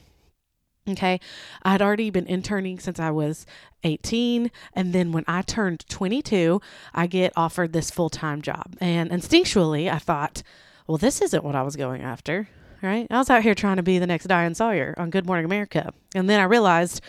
Okay. 0.88 1.20
I 1.62 1.72
had 1.72 1.82
already 1.82 2.10
been 2.10 2.26
interning 2.26 2.78
since 2.80 2.98
I 2.98 3.10
was 3.10 3.46
18. 3.84 4.50
And 4.74 4.92
then 4.92 5.12
when 5.12 5.24
I 5.28 5.42
turned 5.42 5.88
22, 5.88 6.60
I 6.92 7.06
get 7.06 7.32
offered 7.36 7.72
this 7.72 7.90
full 7.90 8.10
time 8.10 8.42
job. 8.42 8.76
And 8.80 9.10
instinctually, 9.10 9.90
I 9.90 9.98
thought, 9.98 10.42
well, 10.86 10.98
this 10.98 11.20
isn't 11.20 11.44
what 11.44 11.54
I 11.54 11.62
was 11.62 11.76
going 11.76 12.02
after. 12.02 12.48
Right. 12.82 13.06
I 13.10 13.18
was 13.18 13.30
out 13.30 13.44
here 13.44 13.54
trying 13.54 13.76
to 13.76 13.82
be 13.82 14.00
the 14.00 14.08
next 14.08 14.26
Diane 14.26 14.56
Sawyer 14.56 14.94
on 14.98 15.10
Good 15.10 15.24
Morning 15.24 15.44
America. 15.44 15.92
And 16.16 16.28
then 16.28 16.40
I 16.40 16.44
realized 16.44 17.00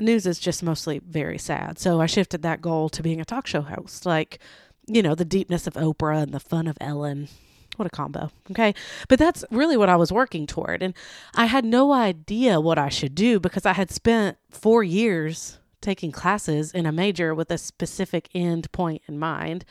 news 0.00 0.26
is 0.26 0.38
just 0.38 0.62
mostly 0.62 0.98
very 0.98 1.38
sad. 1.38 1.78
So 1.78 2.00
I 2.00 2.06
shifted 2.06 2.42
that 2.42 2.60
goal 2.60 2.88
to 2.90 3.02
being 3.02 3.20
a 3.20 3.24
talk 3.24 3.46
show 3.46 3.62
host, 3.62 4.06
like, 4.06 4.38
you 4.86 5.02
know, 5.02 5.14
the 5.14 5.24
deepness 5.24 5.66
of 5.66 5.74
Oprah 5.74 6.22
and 6.22 6.32
the 6.32 6.40
fun 6.40 6.66
of 6.66 6.76
Ellen 6.80 7.28
what 7.76 7.86
a 7.86 7.90
combo. 7.90 8.30
Okay. 8.50 8.74
But 9.08 9.18
that's 9.18 9.44
really 9.50 9.76
what 9.76 9.88
I 9.88 9.96
was 9.96 10.12
working 10.12 10.46
toward. 10.46 10.82
And 10.82 10.94
I 11.34 11.46
had 11.46 11.64
no 11.64 11.92
idea 11.92 12.60
what 12.60 12.78
I 12.78 12.88
should 12.88 13.14
do 13.14 13.40
because 13.40 13.64
I 13.64 13.72
had 13.72 13.90
spent 13.90 14.36
four 14.50 14.82
years 14.82 15.58
taking 15.80 16.12
classes 16.12 16.72
in 16.72 16.86
a 16.86 16.92
major 16.92 17.34
with 17.34 17.50
a 17.50 17.58
specific 17.58 18.28
end 18.34 18.70
point 18.72 19.02
in 19.08 19.18
mind, 19.18 19.64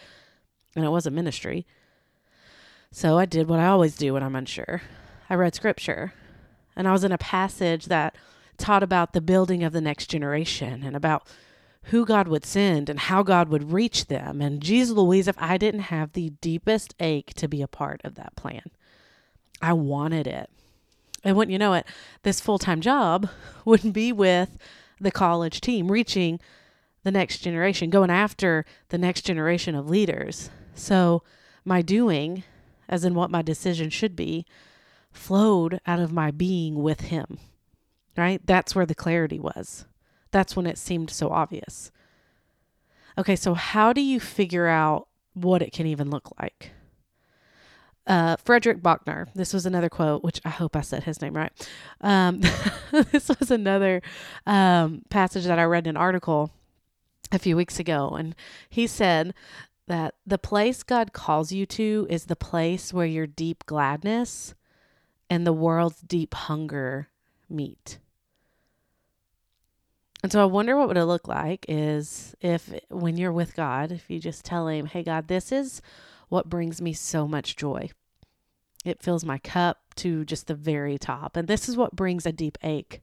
and 0.75 0.84
it 0.84 0.90
was 0.90 1.06
a 1.06 1.12
ministry. 1.12 1.66
So 2.92 3.18
I 3.18 3.25
did 3.25 3.48
what 3.48 3.60
I 3.60 3.68
always 3.68 3.96
do 3.96 4.13
when 4.13 4.24
I'm 4.24 4.36
unsure 4.36 4.82
I 5.30 5.36
read 5.36 5.56
scripture, 5.56 6.13
and 6.75 6.88
I 6.88 6.92
was 6.92 7.06
in 7.06 7.13
a 7.13 7.18
passage 7.18 7.86
that 7.86 8.16
taught 8.62 8.84
about 8.84 9.13
the 9.13 9.22
building 9.22 9.63
of 9.63 9.74
the 9.74 9.82
next 9.82 10.08
generation 10.08 10.84
and 10.84 10.96
about 10.96 11.27
who 11.86 12.06
God 12.06 12.27
would 12.27 12.46
send 12.46 12.89
and 12.89 13.00
how 13.00 13.24
God 13.24 13.50
would 13.50 13.72
reach 13.72 14.08
them. 14.08 14.41
And 14.41 14.62
Jesus 14.62 14.96
Louise, 14.96 15.27
if 15.27 15.36
I 15.41 15.58
didn't 15.58 15.82
have 15.82 16.13
the 16.13 16.30
deepest 16.41 16.96
ache 17.00 17.34
to 17.36 17.48
be 17.48 17.62
a 17.62 17.68
part 17.68 18.01
of 18.03 18.15
that 18.15 18.36
plan, 18.36 18.63
I 19.62 19.74
wanted 19.74 20.27
it. 20.27 20.50
And 21.24 21.36
wouldn't 21.36 21.51
you 21.51 21.60
know 21.60 21.74
it, 21.74 21.86
this 22.24 22.39
full 22.39 22.60
time 22.60 22.82
job 22.82 23.30
wouldn't 23.65 23.94
be 23.94 24.12
with 24.12 24.58
the 25.00 25.12
college 25.12 25.62
team, 25.62 25.91
reaching 25.91 26.39
the 27.03 27.12
next 27.12 27.39
generation, 27.39 27.89
going 27.89 28.12
after 28.12 28.65
the 28.89 28.98
next 28.98 29.24
generation 29.24 29.75
of 29.75 29.89
leaders. 29.89 30.51
So 30.75 31.24
my 31.65 31.82
doing, 31.82 32.44
as 32.88 33.03
in 33.03 33.15
what 33.15 33.32
my 33.32 33.41
decision 33.41 33.89
should 33.89 34.15
be, 34.15 34.46
flowed 35.12 35.80
out 35.86 36.00
of 36.00 36.12
my 36.12 36.32
being 36.32 36.82
with 36.82 37.01
Him, 37.01 37.39
right? 38.18 38.41
That's 38.46 38.75
where 38.75 38.86
the 38.86 38.96
clarity 38.96 39.39
was. 39.39 39.86
That's 40.32 40.56
when 40.56 40.65
it 40.65 40.77
seemed 40.77 41.10
so 41.10 41.30
obvious. 41.30 41.91
Okay, 43.18 43.36
so 43.36 43.53
how 43.53 43.94
do 43.94 44.01
you 44.01 44.20
figure 44.20 44.68
out 44.68 45.08
what 45.34 45.62
it 45.62 45.74
can 45.74 45.86
even 45.86 46.10
look 46.10 46.30
like? 46.39 46.72
Uh, 48.08 48.36
Frederick 48.38 48.82
Buechner, 48.82 49.27
this 49.36 49.53
was 49.53 49.65
another 49.65 49.89
quote, 49.89 50.24
which 50.24 50.41
I 50.44 50.50
hope 50.50 50.75
I 50.75 50.82
said 50.82 51.03
his 51.03 51.22
name 51.22 51.36
right. 51.36 51.51
Um, 52.01 52.41
this 52.91 53.30
was 53.30 53.51
another 53.51 54.01
um, 54.46 55.03
passage 55.10 55.46
that 55.46 55.60
I 55.60 55.63
read 55.63 55.86
in 55.86 55.91
an 55.91 55.98
article 55.98 56.51
a 57.32 57.39
few 57.39 57.56
weeks 57.56 57.80
ago. 57.80 58.10
And 58.10 58.36
he 58.70 58.88
said 58.88 59.34
that 59.88 60.15
the 60.25 60.38
place 60.38 60.84
God 60.84 61.13
calls 61.13 61.51
you 61.51 61.65
to 61.68 62.08
is 62.10 62.25
the 62.25 62.36
place 62.36 62.94
where 62.94 63.06
your 63.06 63.27
deep 63.27 63.65
gladness 63.65 64.56
and 65.30 65.46
the 65.46 65.53
world's 65.53 66.01
deep 66.01 66.34
hunger 66.34 67.08
meet. 67.51 68.00
And 70.24 70.31
so 70.31 70.41
I 70.41 70.46
wonder 70.46 70.77
what 70.77 70.88
would 70.88 70.98
it 70.98 71.05
look 71.05 71.27
like 71.27 71.65
is 71.67 72.36
if 72.41 72.72
when 72.89 73.17
you're 73.17 73.31
with 73.31 73.55
God, 73.55 73.91
if 73.91 74.10
you 74.10 74.20
just 74.20 74.46
tell 74.46 74.67
him, 74.67 74.86
"Hey 74.86 75.03
God, 75.03 75.27
this 75.27 75.51
is 75.51 75.81
what 76.29 76.50
brings 76.50 76.81
me 76.81 76.93
so 76.93 77.27
much 77.27 77.55
joy. 77.55 77.89
It 78.86 79.01
fills 79.01 79.25
my 79.25 79.38
cup 79.38 79.93
to 79.96 80.24
just 80.24 80.48
the 80.48 80.55
very 80.55 80.98
top, 80.98 81.36
and 81.36 81.48
this 81.48 81.67
is 81.67 81.75
what 81.75 81.96
brings 81.96 82.25
a 82.25 82.31
deep 82.31 82.58
ache. 82.63 83.01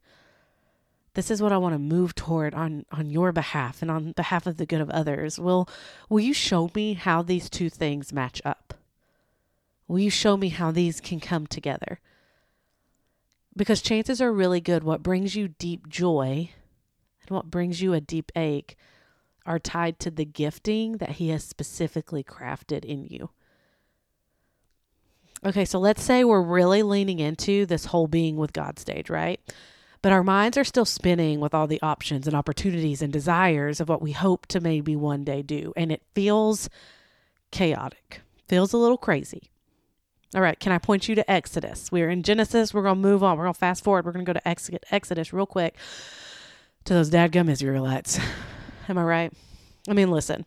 This 1.14 1.30
is 1.30 1.42
what 1.42 1.52
I 1.52 1.58
want 1.58 1.74
to 1.74 1.78
move 1.78 2.14
toward 2.14 2.54
on 2.54 2.86
on 2.92 3.10
your 3.10 3.32
behalf 3.32 3.82
and 3.82 3.90
on 3.90 4.12
behalf 4.12 4.46
of 4.46 4.56
the 4.56 4.66
good 4.66 4.80
of 4.80 4.90
others. 4.90 5.38
Will 5.38 5.68
will 6.08 6.20
you 6.20 6.32
show 6.32 6.70
me 6.74 6.94
how 6.94 7.22
these 7.22 7.50
two 7.50 7.68
things 7.68 8.12
match 8.12 8.40
up? 8.44 8.74
Will 9.88 9.98
you 9.98 10.10
show 10.10 10.36
me 10.36 10.50
how 10.50 10.70
these 10.70 11.00
can 11.00 11.18
come 11.18 11.46
together? 11.46 12.00
Because 13.58 13.82
chances 13.82 14.22
are 14.22 14.32
really 14.32 14.60
good 14.60 14.84
what 14.84 15.02
brings 15.02 15.34
you 15.34 15.48
deep 15.48 15.88
joy 15.88 16.50
and 17.20 17.30
what 17.30 17.50
brings 17.50 17.82
you 17.82 17.92
a 17.92 18.00
deep 18.00 18.30
ache 18.36 18.76
are 19.44 19.58
tied 19.58 19.98
to 19.98 20.12
the 20.12 20.24
gifting 20.24 20.98
that 20.98 21.10
He 21.10 21.30
has 21.30 21.42
specifically 21.42 22.22
crafted 22.22 22.84
in 22.84 23.04
you. 23.04 23.30
Okay, 25.44 25.64
so 25.64 25.80
let's 25.80 26.02
say 26.02 26.22
we're 26.22 26.40
really 26.40 26.84
leaning 26.84 27.18
into 27.18 27.66
this 27.66 27.86
whole 27.86 28.06
being 28.06 28.36
with 28.36 28.52
God 28.52 28.78
stage, 28.78 29.10
right? 29.10 29.40
But 30.02 30.12
our 30.12 30.22
minds 30.22 30.56
are 30.56 30.64
still 30.64 30.84
spinning 30.84 31.40
with 31.40 31.52
all 31.52 31.66
the 31.66 31.82
options 31.82 32.28
and 32.28 32.36
opportunities 32.36 33.02
and 33.02 33.12
desires 33.12 33.80
of 33.80 33.88
what 33.88 34.02
we 34.02 34.12
hope 34.12 34.46
to 34.46 34.60
maybe 34.60 34.94
one 34.94 35.24
day 35.24 35.42
do. 35.42 35.72
And 35.76 35.90
it 35.90 36.02
feels 36.14 36.68
chaotic, 37.50 38.20
feels 38.46 38.72
a 38.72 38.78
little 38.78 38.98
crazy. 38.98 39.50
All 40.34 40.42
right, 40.42 40.58
can 40.60 40.72
I 40.72 40.78
point 40.78 41.08
you 41.08 41.14
to 41.14 41.30
Exodus? 41.30 41.90
We're 41.90 42.10
in 42.10 42.22
Genesis. 42.22 42.74
We're 42.74 42.82
going 42.82 42.96
to 42.96 43.00
move 43.00 43.24
on. 43.24 43.38
We're 43.38 43.44
going 43.44 43.54
to 43.54 43.58
fast 43.58 43.82
forward. 43.82 44.04
We're 44.04 44.12
going 44.12 44.26
to 44.26 44.32
go 44.32 44.38
to 44.38 44.48
Exodus 44.90 45.32
real 45.32 45.46
quick 45.46 45.74
to 46.84 46.92
those 46.92 47.10
dadgum 47.10 47.48
Israelites. 47.50 48.18
Am 48.88 48.98
I 48.98 49.04
right? 49.04 49.32
I 49.88 49.94
mean, 49.94 50.10
listen, 50.10 50.44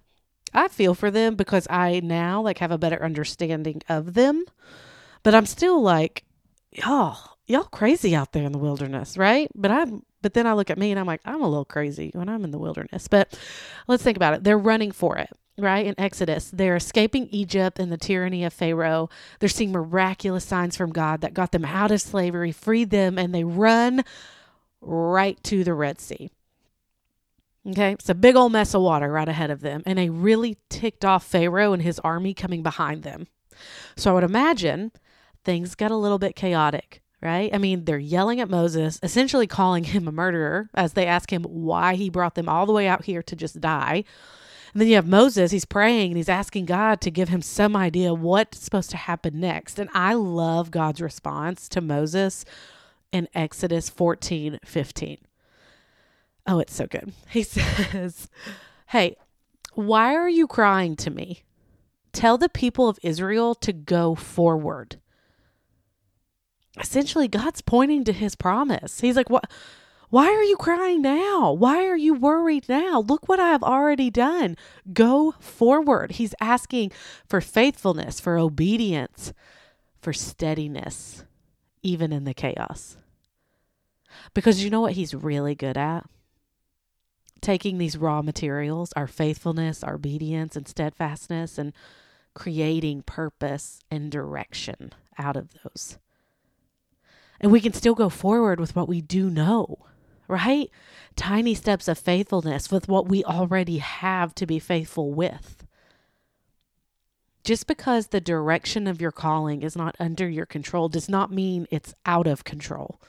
I 0.54 0.68
feel 0.68 0.94
for 0.94 1.10
them 1.10 1.36
because 1.36 1.66
I 1.70 2.00
now 2.04 2.42
like 2.42 2.60
have 2.60 2.72
a 2.72 2.78
better 2.78 3.04
understanding 3.04 3.82
of 3.90 4.14
them, 4.14 4.46
but 5.24 5.34
I'm 5.34 5.48
still 5.48 5.82
like, 5.82 6.26
y'all, 6.72 7.38
y'all 7.48 7.64
crazy 7.64 8.16
out 8.16 8.34
there 8.34 8.44
in 8.44 8.52
the 8.52 8.60
wilderness, 8.60 9.18
right? 9.18 9.50
But 9.56 9.72
I'm 9.72 10.04
but 10.22 10.36
then 10.36 10.46
I 10.46 10.54
look 10.54 10.70
at 10.70 10.78
me 10.78 10.92
and 10.92 11.00
I'm 11.00 11.08
like, 11.08 11.22
I'm 11.26 11.42
a 11.42 11.48
little 11.48 11.66
crazy 11.66 12.12
when 12.14 12.30
I'm 12.30 12.44
in 12.44 12.52
the 12.52 12.60
wilderness. 12.60 13.08
But 13.08 13.38
let's 13.88 14.04
think 14.04 14.18
about 14.18 14.36
it. 14.36 14.44
They're 14.44 14.58
running 14.58 14.92
for 14.92 15.18
it, 15.18 15.30
right? 15.58 15.86
In 15.86 16.00
Exodus, 16.00 16.50
they're 16.52 16.76
escaping 16.76 17.28
Egypt 17.30 17.80
and 17.80 17.92
the 17.92 17.98
tyranny 17.98 18.44
of 18.44 18.54
Pharaoh. 18.54 19.10
They're 19.40 19.50
seeing 19.50 19.72
miraculous 19.72 20.46
signs 20.46 20.76
from 20.76 20.92
God 20.92 21.22
that 21.22 21.34
got 21.34 21.52
them 21.52 21.66
out 21.66 21.92
of 21.92 22.02
slavery, 22.02 22.52
freed 22.52 22.90
them, 22.90 23.18
and 23.18 23.34
they 23.34 23.44
run 23.44 24.04
right 24.82 25.42
to 25.44 25.64
the 25.64 25.74
Red 25.74 26.00
Sea. 26.00 26.30
Okay, 27.70 27.92
it's 27.92 28.10
a 28.10 28.16
big 28.16 28.36
old 28.36 28.52
mess 28.52 28.74
of 28.74 28.82
water 28.82 29.12
right 29.12 29.30
ahead 29.30 29.52
of 29.52 29.62
them, 29.62 29.84
and 29.86 30.00
a 30.00 30.10
really 30.10 30.58
ticked 30.70 31.06
off 31.06 31.24
Pharaoh 31.24 31.74
and 31.74 31.84
his 31.84 32.00
army 32.00 32.34
coming 32.34 32.64
behind 32.64 33.04
them. 33.04 33.28
So 33.96 34.10
I 34.10 34.14
would 34.16 34.24
imagine 34.24 34.92
things 35.44 35.76
got 35.76 35.92
a 35.92 35.96
little 35.96 36.18
bit 36.18 36.36
chaotic, 36.36 37.04
right? 37.22 37.54
I 37.54 37.60
mean, 37.60 37.86
they're 37.86 38.00
yelling 38.00 38.40
at 38.40 38.50
Moses, 38.50 39.00
essentially 39.04 39.46
calling 39.46 39.84
him 39.84 40.08
a 40.08 40.12
murderer 40.12 40.70
as 40.74 40.94
they 40.94 41.06
ask 41.06 41.32
him 41.32 41.44
why 41.44 41.94
he 41.94 42.10
brought 42.10 42.34
them 42.34 42.50
all 42.50 42.66
the 42.66 42.74
way 42.74 42.88
out 42.88 43.06
here 43.06 43.22
to 43.22 43.36
just 43.36 43.62
die. 43.62 44.06
And 44.74 44.82
then 44.82 44.88
you 44.88 44.96
have 44.96 45.08
Moses, 45.08 45.52
he's 45.52 45.66
praying 45.66 46.12
and 46.12 46.18
he's 46.18 46.30
asking 46.30 46.66
God 46.66 47.02
to 47.02 47.12
give 47.12 47.30
him 47.30 47.42
some 47.42 47.76
idea 47.76 48.14
what's 48.14 48.60
supposed 48.60 48.90
to 48.92 48.98
happen 48.98 49.40
next. 49.40 49.80
And 49.80 49.90
I 49.94 50.14
love 50.14 50.72
God's 50.72 51.02
response 51.02 51.68
to 51.70 51.82
Moses 51.82 52.46
in 53.12 53.28
Exodus 53.34 53.90
14 53.90 54.60
15. 54.64 55.18
Oh, 56.48 56.60
it's 56.60 56.74
so 56.74 56.88
good. 56.88 57.14
He 57.30 57.44
says, 57.44 58.30
Hey, 58.88 59.18
why 59.74 60.16
are 60.16 60.30
you 60.30 60.48
crying 60.48 60.96
to 60.98 61.10
me? 61.10 61.44
Tell 62.14 62.38
the 62.38 62.50
people 62.50 62.90
of 62.90 63.00
Israel 63.04 63.56
to 63.56 63.74
go 63.74 64.16
forward. 64.16 65.00
Essentially, 66.80 67.28
God's 67.28 67.62
pointing 67.62 68.04
to 68.06 68.14
his 68.14 68.36
promise. 68.36 69.02
He's 69.02 69.16
like, 69.18 69.30
What? 69.30 69.50
Why 70.12 70.28
are 70.28 70.44
you 70.44 70.58
crying 70.58 71.02
now? 71.02 71.52
Why 71.54 71.88
are 71.88 71.98
you 71.98 72.14
worried 72.14 72.70
now? 72.70 73.00
Look 73.00 73.28
what 73.28 73.40
I 73.40 73.48
have 73.48 73.64
already 73.64 74.12
done. 74.12 74.56
Go 74.94 75.34
forward. 75.40 76.12
He's 76.12 76.36
asking 76.40 76.92
for 77.28 77.42
faithfulness, 77.42 78.20
for 78.20 78.38
obedience, 78.38 79.34
for 80.00 80.14
steadiness, 80.14 81.24
even 81.82 82.14
in 82.14 82.26
the 82.26 82.36
chaos. 82.36 82.98
Because 84.36 84.64
you 84.64 84.70
know 84.70 84.82
what 84.82 84.94
he's 84.94 85.16
really 85.16 85.56
good 85.56 85.78
at? 85.78 86.06
taking 87.42 87.78
these 87.78 87.98
raw 87.98 88.22
materials, 88.22 88.94
our 88.96 89.08
faithfulness, 89.08 89.84
our 89.84 89.96
obedience, 89.96 90.56
and 90.56 90.68
steadfastness, 90.68 91.58
and 91.58 91.74
creating 92.34 93.02
purpose 93.02 93.80
and 93.90 94.12
direction 94.12 94.94
out 95.18 95.36
of 95.36 95.50
those. 95.64 95.98
And 97.40 97.52
we 97.52 97.60
can 97.60 97.74
still 97.74 97.96
go 97.96 98.10
forward 98.10 98.60
with 98.60 98.76
what 98.76 98.88
we 98.88 99.02
do 99.02 99.30
know, 99.30 99.80
right? 100.32 100.72
Tiny 101.16 101.54
steps 101.54 101.88
of 101.88 101.98
faithfulness 101.98 102.72
with 102.72 102.88
what 102.88 103.08
we 103.08 103.24
already 103.24 103.80
have 103.80 104.34
to 104.36 104.48
be 104.48 104.58
faithful 104.58 105.12
with. 105.12 105.66
Just 107.44 107.68
because 107.68 108.08
the 108.08 108.22
direction 108.22 108.88
of 108.88 109.02
your 109.02 109.12
calling 109.12 109.62
is 109.62 109.76
not 109.76 109.96
under 110.00 110.30
your 110.30 110.46
control 110.46 110.90
does 110.90 111.10
not 111.10 111.32
mean 111.32 111.68
it's 111.70 111.94
out 112.06 112.28
of 112.28 112.44
control. 112.44 113.02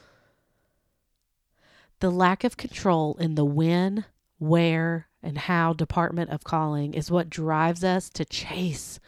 The 1.99 2.11
lack 2.11 2.43
of 2.43 2.57
control 2.57 3.15
in 3.19 3.35
the 3.35 3.45
when, 3.45 4.05
where, 4.39 5.07
and 5.21 5.37
how 5.37 5.71
department 5.71 6.31
of 6.31 6.43
calling 6.43 6.93
is 6.93 7.09
what 7.09 7.29
drives 7.29 7.83
us 7.83 8.09
to 8.09 8.25
chase 8.25 8.99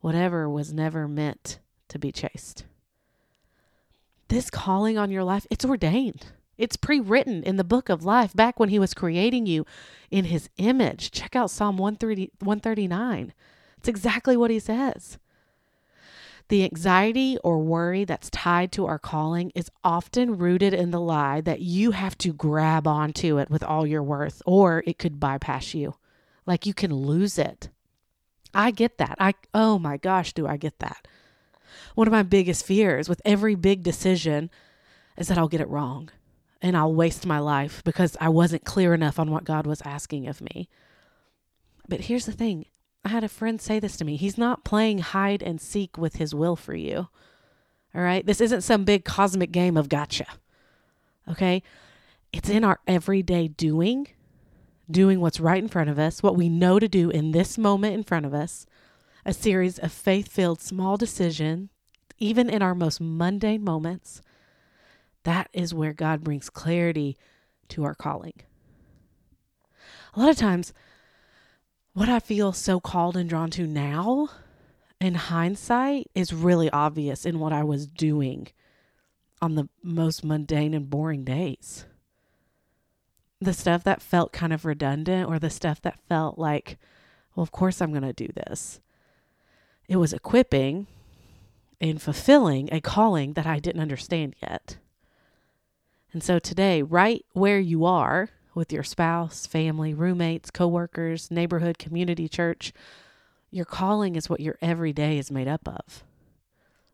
whatever 0.00 0.48
was 0.48 0.72
never 0.72 1.08
meant 1.08 1.60
to 1.88 1.98
be 1.98 2.12
chased. 2.12 2.64
This 4.28 4.50
calling 4.50 4.98
on 4.98 5.10
your 5.10 5.24
life, 5.24 5.46
it's 5.50 5.64
ordained. 5.64 6.26
It's 6.58 6.76
pre 6.76 6.98
written 6.98 7.44
in 7.44 7.56
the 7.56 7.64
book 7.64 7.88
of 7.88 8.04
life 8.04 8.34
back 8.34 8.58
when 8.58 8.68
he 8.68 8.80
was 8.80 8.92
creating 8.92 9.46
you 9.46 9.64
in 10.10 10.24
his 10.26 10.50
image. 10.58 11.12
Check 11.12 11.36
out 11.36 11.52
Psalm 11.52 11.78
130, 11.78 12.32
139. 12.40 13.32
It's 13.78 13.88
exactly 13.88 14.36
what 14.36 14.50
he 14.50 14.58
says. 14.58 15.18
The 16.48 16.64
anxiety 16.64 17.38
or 17.44 17.58
worry 17.58 18.04
that's 18.04 18.30
tied 18.30 18.72
to 18.72 18.86
our 18.86 18.98
calling 18.98 19.52
is 19.54 19.70
often 19.84 20.38
rooted 20.38 20.74
in 20.74 20.90
the 20.90 21.00
lie 21.00 21.40
that 21.42 21.60
you 21.60 21.92
have 21.92 22.18
to 22.18 22.32
grab 22.32 22.88
onto 22.88 23.38
it 23.38 23.50
with 23.50 23.62
all 23.62 23.86
your 23.86 24.02
worth 24.02 24.42
or 24.44 24.82
it 24.86 24.98
could 24.98 25.20
bypass 25.20 25.74
you. 25.74 25.94
Like 26.44 26.66
you 26.66 26.74
can 26.74 26.92
lose 26.92 27.38
it. 27.38 27.68
I 28.52 28.70
get 28.72 28.98
that. 28.98 29.16
I 29.20 29.34
oh 29.54 29.78
my 29.78 29.98
gosh, 29.98 30.32
do 30.32 30.46
I 30.46 30.56
get 30.56 30.78
that. 30.80 31.06
One 31.94 32.08
of 32.08 32.12
my 32.12 32.22
biggest 32.22 32.66
fears 32.66 33.08
with 33.08 33.22
every 33.24 33.54
big 33.54 33.82
decision 33.82 34.50
is 35.18 35.28
that 35.28 35.38
I'll 35.38 35.48
get 35.48 35.60
it 35.60 35.68
wrong 35.68 36.10
and 36.60 36.76
I'll 36.76 36.94
waste 36.94 37.26
my 37.26 37.38
life 37.38 37.82
because 37.84 38.16
I 38.20 38.28
wasn't 38.28 38.64
clear 38.64 38.94
enough 38.94 39.18
on 39.18 39.30
what 39.30 39.44
God 39.44 39.66
was 39.66 39.82
asking 39.82 40.26
of 40.26 40.40
me. 40.40 40.68
But 41.88 42.02
here's 42.02 42.26
the 42.26 42.32
thing 42.32 42.66
I 43.04 43.08
had 43.08 43.24
a 43.24 43.28
friend 43.28 43.60
say 43.60 43.78
this 43.78 43.96
to 43.98 44.04
me. 44.04 44.16
He's 44.16 44.36
not 44.38 44.64
playing 44.64 44.98
hide 44.98 45.42
and 45.42 45.60
seek 45.60 45.96
with 45.96 46.16
his 46.16 46.34
will 46.34 46.56
for 46.56 46.74
you. 46.74 47.08
All 47.94 48.02
right. 48.02 48.24
This 48.24 48.40
isn't 48.40 48.62
some 48.62 48.84
big 48.84 49.04
cosmic 49.04 49.50
game 49.50 49.76
of 49.76 49.88
gotcha. 49.88 50.26
Okay. 51.30 51.62
It's 52.32 52.50
in 52.50 52.64
our 52.64 52.80
everyday 52.86 53.48
doing, 53.48 54.08
doing 54.90 55.20
what's 55.20 55.40
right 55.40 55.62
in 55.62 55.68
front 55.68 55.88
of 55.88 55.98
us, 55.98 56.22
what 56.22 56.36
we 56.36 56.48
know 56.48 56.78
to 56.78 56.88
do 56.88 57.08
in 57.08 57.32
this 57.32 57.56
moment 57.56 57.94
in 57.94 58.04
front 58.04 58.26
of 58.26 58.34
us, 58.34 58.66
a 59.24 59.32
series 59.32 59.78
of 59.78 59.92
faith 59.92 60.28
filled 60.28 60.60
small 60.60 60.96
decisions, 60.96 61.70
even 62.18 62.50
in 62.50 62.60
our 62.62 62.74
most 62.74 63.00
mundane 63.00 63.64
moments. 63.64 64.20
That 65.28 65.50
is 65.52 65.74
where 65.74 65.92
God 65.92 66.24
brings 66.24 66.48
clarity 66.48 67.18
to 67.68 67.84
our 67.84 67.94
calling. 67.94 68.32
a 70.14 70.18
lot 70.18 70.30
of 70.30 70.38
times, 70.38 70.72
what 71.92 72.08
I 72.08 72.18
feel 72.18 72.54
so 72.54 72.80
called 72.80 73.14
and 73.14 73.28
drawn 73.28 73.50
to 73.50 73.66
now, 73.66 74.30
in 75.02 75.16
hindsight, 75.16 76.10
is 76.14 76.32
really 76.32 76.70
obvious 76.70 77.26
in 77.26 77.40
what 77.40 77.52
I 77.52 77.62
was 77.62 77.86
doing 77.86 78.48
on 79.42 79.54
the 79.54 79.68
most 79.82 80.24
mundane 80.24 80.72
and 80.72 80.88
boring 80.88 81.24
days. 81.24 81.84
The 83.38 83.52
stuff 83.52 83.84
that 83.84 84.00
felt 84.00 84.32
kind 84.32 84.54
of 84.54 84.64
redundant 84.64 85.28
or 85.28 85.38
the 85.38 85.50
stuff 85.50 85.82
that 85.82 86.00
felt 86.08 86.38
like, 86.38 86.78
well, 87.36 87.42
of 87.42 87.52
course 87.52 87.82
I'm 87.82 87.90
going 87.92 88.00
to 88.00 88.14
do 88.14 88.28
this. 88.34 88.80
It 89.90 89.96
was 89.96 90.14
equipping 90.14 90.86
and 91.82 92.00
fulfilling 92.00 92.70
a 92.72 92.80
calling 92.80 93.34
that 93.34 93.46
I 93.46 93.58
didn't 93.58 93.82
understand 93.82 94.34
yet. 94.40 94.78
And 96.12 96.22
so 96.22 96.38
today, 96.38 96.82
right 96.82 97.24
where 97.32 97.58
you 97.60 97.84
are 97.84 98.30
with 98.54 98.72
your 98.72 98.82
spouse, 98.82 99.46
family, 99.46 99.94
roommates, 99.94 100.50
coworkers, 100.50 101.30
neighborhood, 101.30 101.78
community, 101.78 102.28
church, 102.28 102.72
your 103.50 103.64
calling 103.64 104.16
is 104.16 104.28
what 104.28 104.40
your 104.40 104.58
everyday 104.60 105.18
is 105.18 105.30
made 105.30 105.48
up 105.48 105.66
of 105.68 106.02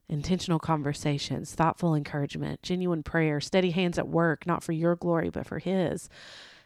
intentional 0.08 0.58
conversations, 0.58 1.54
thoughtful 1.54 1.94
encouragement, 1.94 2.62
genuine 2.62 3.02
prayer, 3.02 3.40
steady 3.40 3.70
hands 3.70 3.98
at 3.98 4.08
work, 4.08 4.46
not 4.46 4.62
for 4.62 4.72
your 4.72 4.94
glory, 4.94 5.30
but 5.30 5.46
for 5.46 5.58
His. 5.58 6.08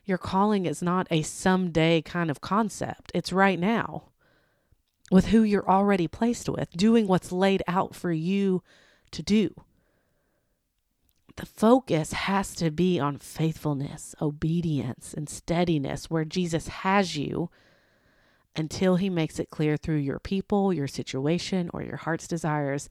Your 0.05 0.19
calling 0.19 0.67
is 0.67 0.83
not 0.83 1.07
a 1.11 1.23
someday 1.23 2.03
kind 2.03 2.31
of 2.31 2.41
concept, 2.41 3.13
it's 3.15 3.33
right 3.33 3.59
now 3.59 4.05
with 5.11 5.27
who 5.27 5.43
you're 5.43 5.69
already 5.69 6.07
placed 6.09 6.49
with, 6.49 6.71
doing 6.73 7.07
what's 7.07 7.33
laid 7.33 7.63
out 7.67 7.95
for 7.95 8.13
you 8.13 8.63
to 9.11 9.23
do. 9.23 9.55
The 11.39 11.47
focus 11.47 12.13
has 12.13 12.53
to 12.57 12.73
be 12.73 12.99
on 12.99 13.19
faithfulness, 13.19 14.13
obedience, 14.21 15.15
and 15.15 15.29
steadiness 15.29 16.11
where 16.11 16.25
Jesus 16.25 16.67
has 16.67 17.17
you 17.17 17.49
until 18.57 18.97
he 18.97 19.09
makes 19.09 19.39
it 19.39 19.49
clear 19.49 19.77
through 19.77 19.99
your 19.99 20.19
people, 20.19 20.73
your 20.73 20.89
situation, 20.89 21.71
or 21.73 21.81
your 21.81 21.99
heart's 21.99 22.27
desires 22.27 22.89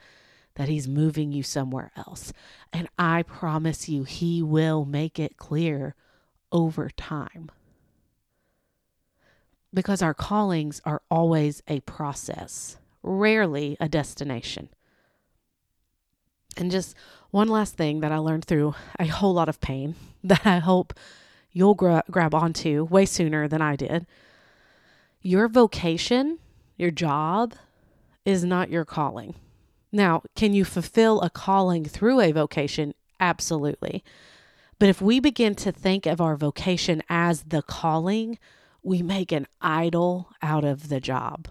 that 0.56 0.70
he's 0.70 0.88
moving 0.88 1.34
you 1.34 1.44
somewhere 1.44 1.92
else. 1.98 2.32
And 2.72 2.88
I 2.98 3.24
promise 3.24 3.90
you, 3.90 4.06
he 4.06 4.42
will 4.42 4.86
make 4.86 5.20
it 5.20 5.36
clear 5.36 5.94
over 6.50 6.90
time. 6.90 7.52
Because 9.74 10.02
our 10.02 10.14
callings 10.14 10.80
are 10.86 11.02
always 11.12 11.62
a 11.68 11.82
process, 11.82 12.78
rarely 13.04 13.76
a 13.82 13.90
destination. 13.90 14.70
And 16.60 16.72
just 16.72 16.96
one 17.32 17.48
last 17.48 17.76
thing 17.76 18.00
that 18.02 18.12
I 18.12 18.18
learned 18.18 18.46
through 18.46 18.76
a 19.00 19.08
whole 19.08 19.34
lot 19.34 19.50
of 19.50 19.62
pain 19.62 19.96
that 20.24 20.46
I 20.46 20.60
hope 20.60 20.94
you'll 21.52 21.76
gra- 21.76 22.04
grab 22.10 22.34
onto 22.34 22.84
way 22.86 23.06
sooner 23.06 23.48
than 23.48 23.62
I 23.62 23.76
did. 23.76 24.06
Your 25.22 25.48
vocation, 25.48 26.40
your 26.78 26.92
job, 26.92 27.56
is 28.26 28.44
not 28.44 28.70
your 28.70 28.86
calling. 28.86 29.36
Now, 29.92 30.22
can 30.36 30.54
you 30.54 30.66
fulfill 30.66 31.22
a 31.22 31.30
calling 31.30 31.86
through 31.86 32.22
a 32.22 32.32
vocation? 32.32 32.94
Absolutely. 33.20 34.04
But 34.80 34.90
if 34.90 35.02
we 35.02 35.20
begin 35.20 35.56
to 35.56 35.72
think 35.72 36.06
of 36.06 36.22
our 36.22 36.36
vocation 36.36 37.02
as 37.10 37.44
the 37.44 37.62
calling, 37.62 38.38
we 38.84 39.02
make 39.02 39.32
an 39.32 39.48
idol 39.62 40.30
out 40.42 40.64
of 40.64 40.90
the 40.90 41.00
job. 41.00 41.48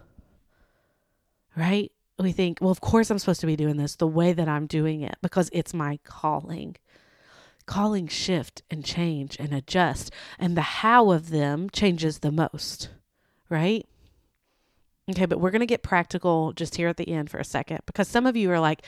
Right? 1.56 1.90
We 2.18 2.32
think, 2.32 2.58
well, 2.60 2.70
of 2.70 2.80
course 2.80 3.10
I'm 3.10 3.18
supposed 3.18 3.40
to 3.42 3.46
be 3.46 3.56
doing 3.56 3.76
this 3.76 3.96
the 3.96 4.06
way 4.06 4.32
that 4.32 4.48
I'm 4.48 4.66
doing 4.66 5.02
it 5.02 5.16
because 5.22 5.50
it's 5.52 5.74
my 5.74 5.98
calling. 6.04 6.76
Calling 7.66 8.08
shift 8.08 8.62
and 8.70 8.84
change 8.84 9.36
and 9.38 9.52
adjust, 9.52 10.12
and 10.38 10.56
the 10.56 10.62
how 10.62 11.10
of 11.10 11.30
them 11.30 11.68
changes 11.68 12.20
the 12.20 12.30
most, 12.30 12.90
right? 13.50 13.86
Okay, 15.10 15.26
but 15.26 15.40
we're 15.40 15.50
going 15.50 15.60
to 15.60 15.66
get 15.66 15.82
practical 15.82 16.52
just 16.52 16.76
here 16.76 16.88
at 16.88 16.96
the 16.96 17.08
end 17.08 17.30
for 17.30 17.38
a 17.38 17.44
second 17.44 17.80
because 17.86 18.08
some 18.08 18.24
of 18.24 18.36
you 18.36 18.50
are 18.50 18.60
like, 18.60 18.82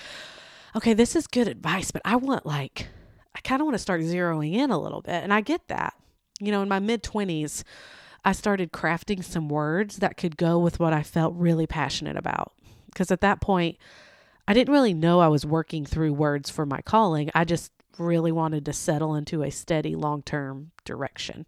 okay, 0.77 0.95
this 0.95 1.15
is 1.15 1.27
good 1.27 1.49
advice, 1.49 1.91
but 1.91 2.03
I 2.05 2.17
want 2.17 2.47
like, 2.47 2.89
I 3.35 3.41
kind 3.41 3.61
of 3.61 3.67
want 3.67 3.75
to 3.75 3.81
start 3.81 4.01
zeroing 4.03 4.55
in 4.55 4.71
a 4.71 4.79
little 4.79 5.03
bit. 5.03 5.23
And 5.23 5.33
I 5.33 5.41
get 5.41 5.69
that. 5.69 5.95
You 6.41 6.53
know, 6.53 6.63
in 6.63 6.69
my 6.69 6.79
mid 6.79 7.03
20s, 7.03 7.63
I 8.25 8.33
started 8.33 8.73
crafting 8.73 9.25
some 9.25 9.49
words 9.49 9.99
that 9.99 10.17
could 10.17 10.37
go 10.37 10.59
with 10.59 10.81
what 10.81 10.93
I 10.93 11.03
felt 11.03 11.35
really 11.35 11.67
passionate 11.67 12.17
about. 12.17 12.53
Because 12.89 13.11
at 13.11 13.21
that 13.21 13.41
point, 13.41 13.77
I 14.47 14.55
didn't 14.55 14.73
really 14.73 14.95
know 14.95 15.21
I 15.21 15.29
was 15.29 15.45
working 15.45 15.85
through 15.85 16.15
words 16.15 16.51
for 16.51 16.67
my 16.67 16.81
calling. 16.81 17.31
I 17.35 17.45
just 17.45 17.73
really 17.99 18.33
wanted 18.33 18.65
to 18.65 18.73
settle 18.73 19.15
into 19.15 19.43
a 19.43 19.51
steady 19.51 19.95
long 19.95 20.23
term 20.23 20.71
direction. 20.85 21.47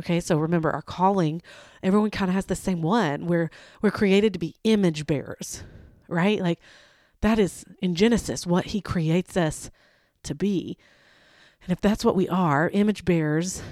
Okay, 0.00 0.20
so 0.20 0.36
remember 0.38 0.70
our 0.70 0.82
calling, 0.82 1.40
everyone 1.82 2.10
kind 2.10 2.28
of 2.28 2.34
has 2.34 2.46
the 2.46 2.56
same 2.56 2.82
one. 2.82 3.26
We're 3.26 3.50
we're 3.80 3.90
created 3.90 4.32
to 4.32 4.38
be 4.38 4.56
image 4.64 5.06
bearers, 5.06 5.62
right? 6.08 6.40
Like 6.40 6.58
that 7.20 7.38
is 7.38 7.64
in 7.80 7.94
Genesis 7.94 8.46
what 8.46 8.66
he 8.66 8.80
creates 8.80 9.36
us 9.36 9.70
to 10.24 10.34
be. 10.34 10.76
And 11.62 11.72
if 11.72 11.80
that's 11.80 12.04
what 12.04 12.16
we 12.16 12.28
are, 12.28 12.68
image 12.70 13.04
bearers 13.04 13.62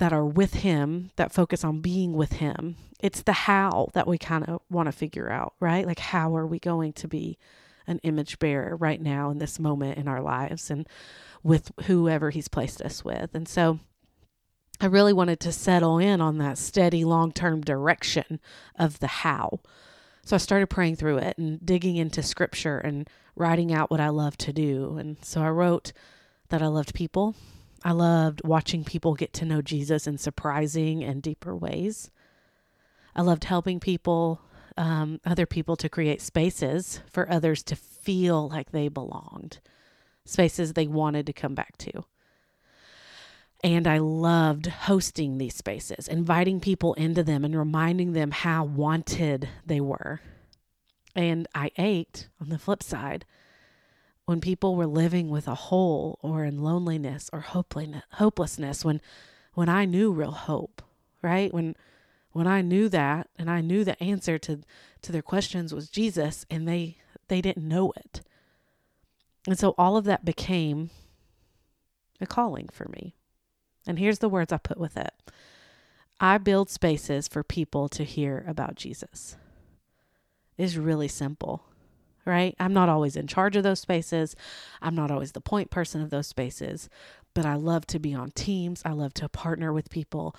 that 0.00 0.14
are 0.14 0.24
with 0.24 0.54
him, 0.54 1.10
that 1.16 1.30
focus 1.30 1.62
on 1.62 1.82
being 1.82 2.14
with 2.14 2.32
him, 2.32 2.76
it's 3.00 3.20
the 3.20 3.32
how 3.32 3.90
that 3.92 4.06
we 4.06 4.16
kind 4.16 4.48
of 4.48 4.62
want 4.70 4.86
to 4.86 4.92
figure 4.92 5.30
out, 5.30 5.52
right? 5.60 5.86
Like 5.86 5.98
how 5.98 6.34
are 6.36 6.46
we 6.46 6.58
going 6.58 6.94
to 6.94 7.06
be 7.06 7.38
an 7.86 8.00
image 8.02 8.38
bearer 8.38 8.74
right 8.76 9.00
now 9.00 9.28
in 9.30 9.36
this 9.36 9.60
moment 9.60 9.98
in 9.98 10.08
our 10.08 10.22
lives 10.22 10.70
and 10.70 10.88
with 11.42 11.70
whoever 11.82 12.30
he's 12.30 12.48
placed 12.48 12.80
us 12.80 13.04
with. 13.04 13.34
And 13.34 13.46
so 13.46 13.78
I 14.80 14.86
really 14.86 15.12
wanted 15.12 15.38
to 15.40 15.52
settle 15.52 15.98
in 15.98 16.22
on 16.22 16.38
that 16.38 16.56
steady 16.56 17.04
long 17.04 17.30
term 17.30 17.60
direction 17.60 18.40
of 18.78 19.00
the 19.00 19.06
how. 19.06 19.60
So 20.24 20.34
I 20.34 20.38
started 20.38 20.68
praying 20.68 20.96
through 20.96 21.18
it 21.18 21.36
and 21.36 21.64
digging 21.64 21.96
into 21.96 22.22
scripture 22.22 22.78
and 22.78 23.06
writing 23.36 23.70
out 23.70 23.90
what 23.90 24.00
I 24.00 24.08
love 24.08 24.38
to 24.38 24.52
do. 24.52 24.96
And 24.98 25.22
so 25.22 25.42
I 25.42 25.50
wrote 25.50 25.92
that 26.48 26.62
I 26.62 26.68
loved 26.68 26.94
people. 26.94 27.34
I 27.82 27.92
loved 27.92 28.42
watching 28.44 28.84
people 28.84 29.14
get 29.14 29.32
to 29.34 29.44
know 29.44 29.62
Jesus 29.62 30.06
in 30.06 30.18
surprising 30.18 31.02
and 31.02 31.22
deeper 31.22 31.56
ways. 31.56 32.10
I 33.16 33.22
loved 33.22 33.44
helping 33.44 33.80
people, 33.80 34.40
um, 34.76 35.20
other 35.24 35.46
people, 35.46 35.76
to 35.76 35.88
create 35.88 36.20
spaces 36.20 37.00
for 37.10 37.30
others 37.30 37.62
to 37.64 37.76
feel 37.76 38.48
like 38.48 38.70
they 38.70 38.88
belonged, 38.88 39.60
spaces 40.24 40.74
they 40.74 40.86
wanted 40.86 41.26
to 41.26 41.32
come 41.32 41.54
back 41.54 41.76
to. 41.78 42.04
And 43.62 43.86
I 43.86 43.98
loved 43.98 44.66
hosting 44.66 45.36
these 45.36 45.54
spaces, 45.54 46.08
inviting 46.08 46.60
people 46.60 46.94
into 46.94 47.22
them 47.22 47.44
and 47.44 47.56
reminding 47.56 48.12
them 48.12 48.30
how 48.30 48.64
wanted 48.64 49.48
they 49.66 49.80
were. 49.80 50.20
And 51.14 51.46
I 51.54 51.70
ached 51.76 52.28
on 52.40 52.48
the 52.48 52.58
flip 52.58 52.82
side 52.82 53.26
when 54.30 54.40
people 54.40 54.76
were 54.76 54.86
living 54.86 55.28
with 55.28 55.48
a 55.48 55.56
hole 55.56 56.16
or 56.22 56.44
in 56.44 56.62
loneliness 56.62 57.28
or 57.32 57.40
hopelessness 57.40 58.84
when 58.84 59.00
when 59.54 59.68
I 59.68 59.86
knew 59.86 60.12
real 60.12 60.30
hope, 60.30 60.82
right? 61.20 61.52
When 61.52 61.74
when 62.30 62.46
I 62.46 62.62
knew 62.62 62.88
that 62.90 63.28
and 63.36 63.50
I 63.50 63.60
knew 63.60 63.82
the 63.82 64.00
answer 64.00 64.38
to 64.38 64.60
to 65.02 65.10
their 65.10 65.20
questions 65.20 65.74
was 65.74 65.90
Jesus 65.90 66.46
and 66.48 66.68
they 66.68 66.98
they 67.26 67.40
didn't 67.40 67.66
know 67.66 67.92
it. 67.96 68.22
And 69.48 69.58
so 69.58 69.74
all 69.76 69.96
of 69.96 70.04
that 70.04 70.24
became 70.24 70.90
a 72.20 72.26
calling 72.26 72.68
for 72.72 72.86
me. 72.88 73.16
And 73.84 73.98
here's 73.98 74.20
the 74.20 74.28
words 74.28 74.52
I 74.52 74.58
put 74.58 74.78
with 74.78 74.96
it 74.96 75.12
I 76.20 76.38
build 76.38 76.70
spaces 76.70 77.26
for 77.26 77.42
people 77.42 77.88
to 77.88 78.04
hear 78.04 78.44
about 78.46 78.76
Jesus. 78.76 79.36
It's 80.56 80.76
really 80.76 81.08
simple, 81.08 81.64
right? 82.24 82.54
I'm 82.58 82.72
not 82.72 82.88
always 82.88 83.16
in 83.16 83.26
charge 83.26 83.56
of 83.56 83.62
those 83.62 83.80
spaces. 83.80 84.36
I'm 84.80 84.94
not 84.94 85.10
always 85.10 85.32
the 85.32 85.40
point 85.40 85.70
person 85.70 86.00
of 86.00 86.10
those 86.10 86.26
spaces, 86.26 86.88
but 87.34 87.46
I 87.46 87.54
love 87.54 87.86
to 87.88 87.98
be 87.98 88.14
on 88.14 88.30
teams. 88.32 88.82
I 88.84 88.92
love 88.92 89.14
to 89.14 89.28
partner 89.28 89.72
with 89.72 89.90
people 89.90 90.34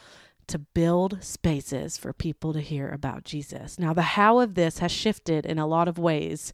to 0.47 0.59
build 0.59 1.23
spaces 1.23 1.97
for 1.97 2.11
people 2.11 2.51
to 2.53 2.59
hear 2.59 2.89
about 2.89 3.23
Jesus. 3.23 3.79
Now, 3.79 3.93
the 3.93 4.01
how 4.01 4.39
of 4.39 4.55
this 4.55 4.79
has 4.79 4.91
shifted 4.91 5.45
in 5.45 5.57
a 5.57 5.67
lot 5.67 5.87
of 5.87 5.97
ways 5.97 6.51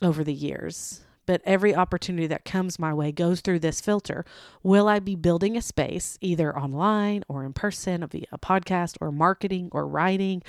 over 0.00 0.24
the 0.24 0.32
years 0.32 1.02
but 1.28 1.42
every 1.44 1.74
opportunity 1.74 2.26
that 2.26 2.46
comes 2.46 2.78
my 2.78 2.94
way 2.94 3.12
goes 3.12 3.42
through 3.42 3.58
this 3.58 3.82
filter. 3.82 4.24
Will 4.62 4.88
I 4.88 4.98
be 4.98 5.14
building 5.14 5.58
a 5.58 5.62
space 5.62 6.16
either 6.22 6.58
online 6.58 7.22
or 7.28 7.44
in 7.44 7.52
person 7.52 8.06
via 8.06 8.24
a 8.32 8.38
podcast 8.38 8.96
or 9.02 9.12
marketing 9.12 9.68
or 9.72 9.86
writing? 9.86 10.42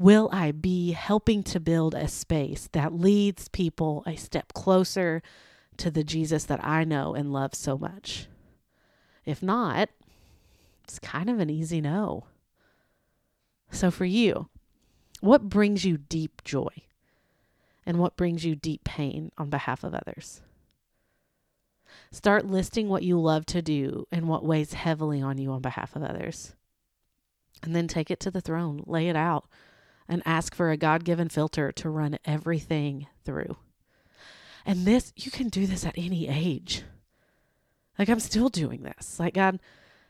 Will 0.00 0.28
I 0.32 0.50
be 0.50 0.90
helping 0.90 1.44
to 1.44 1.60
build 1.60 1.94
a 1.94 2.08
space 2.08 2.68
that 2.72 2.92
leads 2.92 3.46
people 3.46 4.02
a 4.04 4.16
step 4.16 4.52
closer 4.52 5.22
to 5.76 5.92
the 5.92 6.02
Jesus 6.02 6.42
that 6.46 6.64
I 6.64 6.82
know 6.82 7.14
and 7.14 7.32
love 7.32 7.54
so 7.54 7.78
much? 7.78 8.26
If 9.24 9.44
not, 9.44 9.90
it's 10.82 10.98
kind 10.98 11.30
of 11.30 11.38
an 11.38 11.50
easy 11.50 11.80
no. 11.80 12.24
So, 13.70 13.92
for 13.92 14.04
you, 14.04 14.48
what 15.20 15.48
brings 15.48 15.84
you 15.84 15.96
deep 15.96 16.42
joy? 16.42 16.85
And 17.86 17.98
what 17.98 18.16
brings 18.16 18.44
you 18.44 18.56
deep 18.56 18.84
pain 18.84 19.30
on 19.38 19.48
behalf 19.48 19.84
of 19.84 19.94
others. 19.94 20.42
Start 22.10 22.46
listing 22.46 22.88
what 22.88 23.04
you 23.04 23.20
love 23.20 23.46
to 23.46 23.62
do 23.62 24.06
and 24.10 24.28
what 24.28 24.44
weighs 24.44 24.74
heavily 24.74 25.22
on 25.22 25.38
you 25.38 25.52
on 25.52 25.62
behalf 25.62 25.94
of 25.94 26.02
others. 26.02 26.54
And 27.62 27.74
then 27.74 27.88
take 27.88 28.10
it 28.10 28.20
to 28.20 28.30
the 28.30 28.40
throne, 28.40 28.82
lay 28.86 29.08
it 29.08 29.16
out, 29.16 29.48
and 30.08 30.22
ask 30.24 30.54
for 30.54 30.70
a 30.70 30.76
God 30.76 31.04
given 31.04 31.28
filter 31.28 31.72
to 31.72 31.88
run 31.88 32.18
everything 32.24 33.06
through. 33.24 33.56
And 34.64 34.84
this, 34.84 35.12
you 35.16 35.30
can 35.30 35.48
do 35.48 35.66
this 35.66 35.86
at 35.86 35.96
any 35.96 36.28
age. 36.28 36.82
Like 37.98 38.08
I'm 38.08 38.20
still 38.20 38.48
doing 38.48 38.82
this. 38.82 39.18
Like 39.18 39.34
God, 39.34 39.58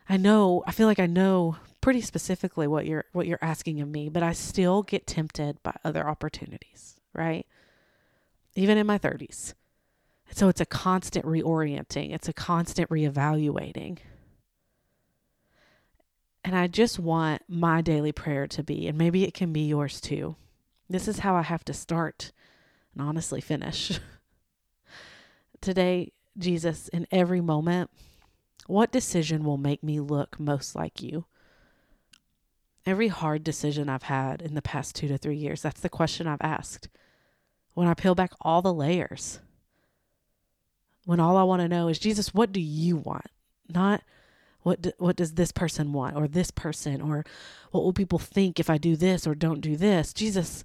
I 0.08 0.16
know, 0.16 0.64
I 0.66 0.72
feel 0.72 0.86
like 0.86 0.98
I 0.98 1.06
know 1.06 1.56
pretty 1.80 2.00
specifically 2.00 2.66
what 2.66 2.86
you're 2.86 3.04
what 3.12 3.26
you're 3.26 3.38
asking 3.40 3.80
of 3.80 3.88
me, 3.88 4.08
but 4.08 4.22
I 4.22 4.32
still 4.32 4.82
get 4.82 5.06
tempted 5.06 5.62
by 5.62 5.76
other 5.84 6.08
opportunities, 6.08 7.00
right? 7.12 7.46
Even 8.56 8.78
in 8.78 8.86
my 8.86 8.98
30s. 8.98 9.54
So 10.32 10.48
it's 10.48 10.60
a 10.60 10.66
constant 10.66 11.24
reorienting, 11.24 12.12
it's 12.12 12.28
a 12.28 12.32
constant 12.32 12.90
reevaluating. 12.90 13.98
And 16.42 16.56
I 16.56 16.66
just 16.66 16.98
want 16.98 17.42
my 17.48 17.80
daily 17.80 18.12
prayer 18.12 18.46
to 18.48 18.62
be, 18.62 18.88
and 18.88 18.96
maybe 18.96 19.24
it 19.24 19.34
can 19.34 19.52
be 19.52 19.66
yours 19.66 20.00
too. 20.00 20.36
This 20.88 21.08
is 21.08 21.20
how 21.20 21.34
I 21.34 21.42
have 21.42 21.64
to 21.66 21.74
start 21.74 22.32
and 22.94 23.06
honestly 23.06 23.40
finish. 23.40 23.98
Today, 25.60 26.12
Jesus, 26.38 26.88
in 26.88 27.06
every 27.10 27.40
moment, 27.40 27.90
what 28.66 28.92
decision 28.92 29.44
will 29.44 29.58
make 29.58 29.82
me 29.82 30.00
look 30.00 30.38
most 30.38 30.74
like 30.74 31.02
you? 31.02 31.24
Every 32.84 33.08
hard 33.08 33.42
decision 33.42 33.88
I've 33.88 34.04
had 34.04 34.40
in 34.40 34.54
the 34.54 34.62
past 34.62 34.94
two 34.94 35.08
to 35.08 35.18
three 35.18 35.36
years, 35.36 35.62
that's 35.62 35.80
the 35.80 35.88
question 35.88 36.26
I've 36.26 36.40
asked. 36.40 36.88
When 37.76 37.86
I 37.86 37.92
peel 37.92 38.14
back 38.14 38.32
all 38.40 38.62
the 38.62 38.72
layers, 38.72 39.38
when 41.04 41.20
all 41.20 41.36
I 41.36 41.42
want 41.42 41.60
to 41.60 41.68
know 41.68 41.88
is, 41.88 41.98
Jesus, 41.98 42.32
what 42.32 42.50
do 42.50 42.58
you 42.58 42.96
want? 42.96 43.26
Not 43.68 44.02
what 44.62 44.80
do, 44.80 44.92
what 44.96 45.14
does 45.14 45.34
this 45.34 45.52
person 45.52 45.92
want 45.92 46.16
or 46.16 46.26
this 46.26 46.50
person 46.50 47.02
or 47.02 47.26
what 47.72 47.84
will 47.84 47.92
people 47.92 48.18
think 48.18 48.58
if 48.58 48.70
I 48.70 48.78
do 48.78 48.96
this 48.96 49.26
or 49.26 49.34
don't 49.34 49.60
do 49.60 49.76
this? 49.76 50.14
Jesus, 50.14 50.64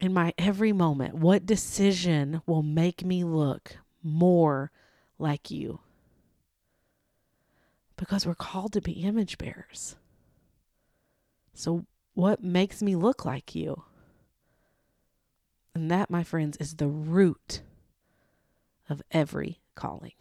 in 0.00 0.14
my 0.14 0.32
every 0.38 0.72
moment, 0.72 1.14
what 1.14 1.46
decision 1.46 2.42
will 2.46 2.62
make 2.62 3.04
me 3.04 3.24
look 3.24 3.78
more 4.04 4.70
like 5.18 5.50
you? 5.50 5.80
Because 7.96 8.24
we're 8.24 8.36
called 8.36 8.72
to 8.74 8.80
be 8.80 8.92
image 8.92 9.36
bearers. 9.36 9.96
So, 11.54 11.86
what 12.14 12.40
makes 12.40 12.82
me 12.82 12.94
look 12.94 13.24
like 13.24 13.56
you? 13.56 13.82
And 15.76 15.90
that, 15.90 16.08
my 16.08 16.24
friends, 16.24 16.56
is 16.56 16.76
the 16.76 16.88
root 16.88 17.60
of 18.88 19.02
every 19.10 19.60
calling. 19.74 20.14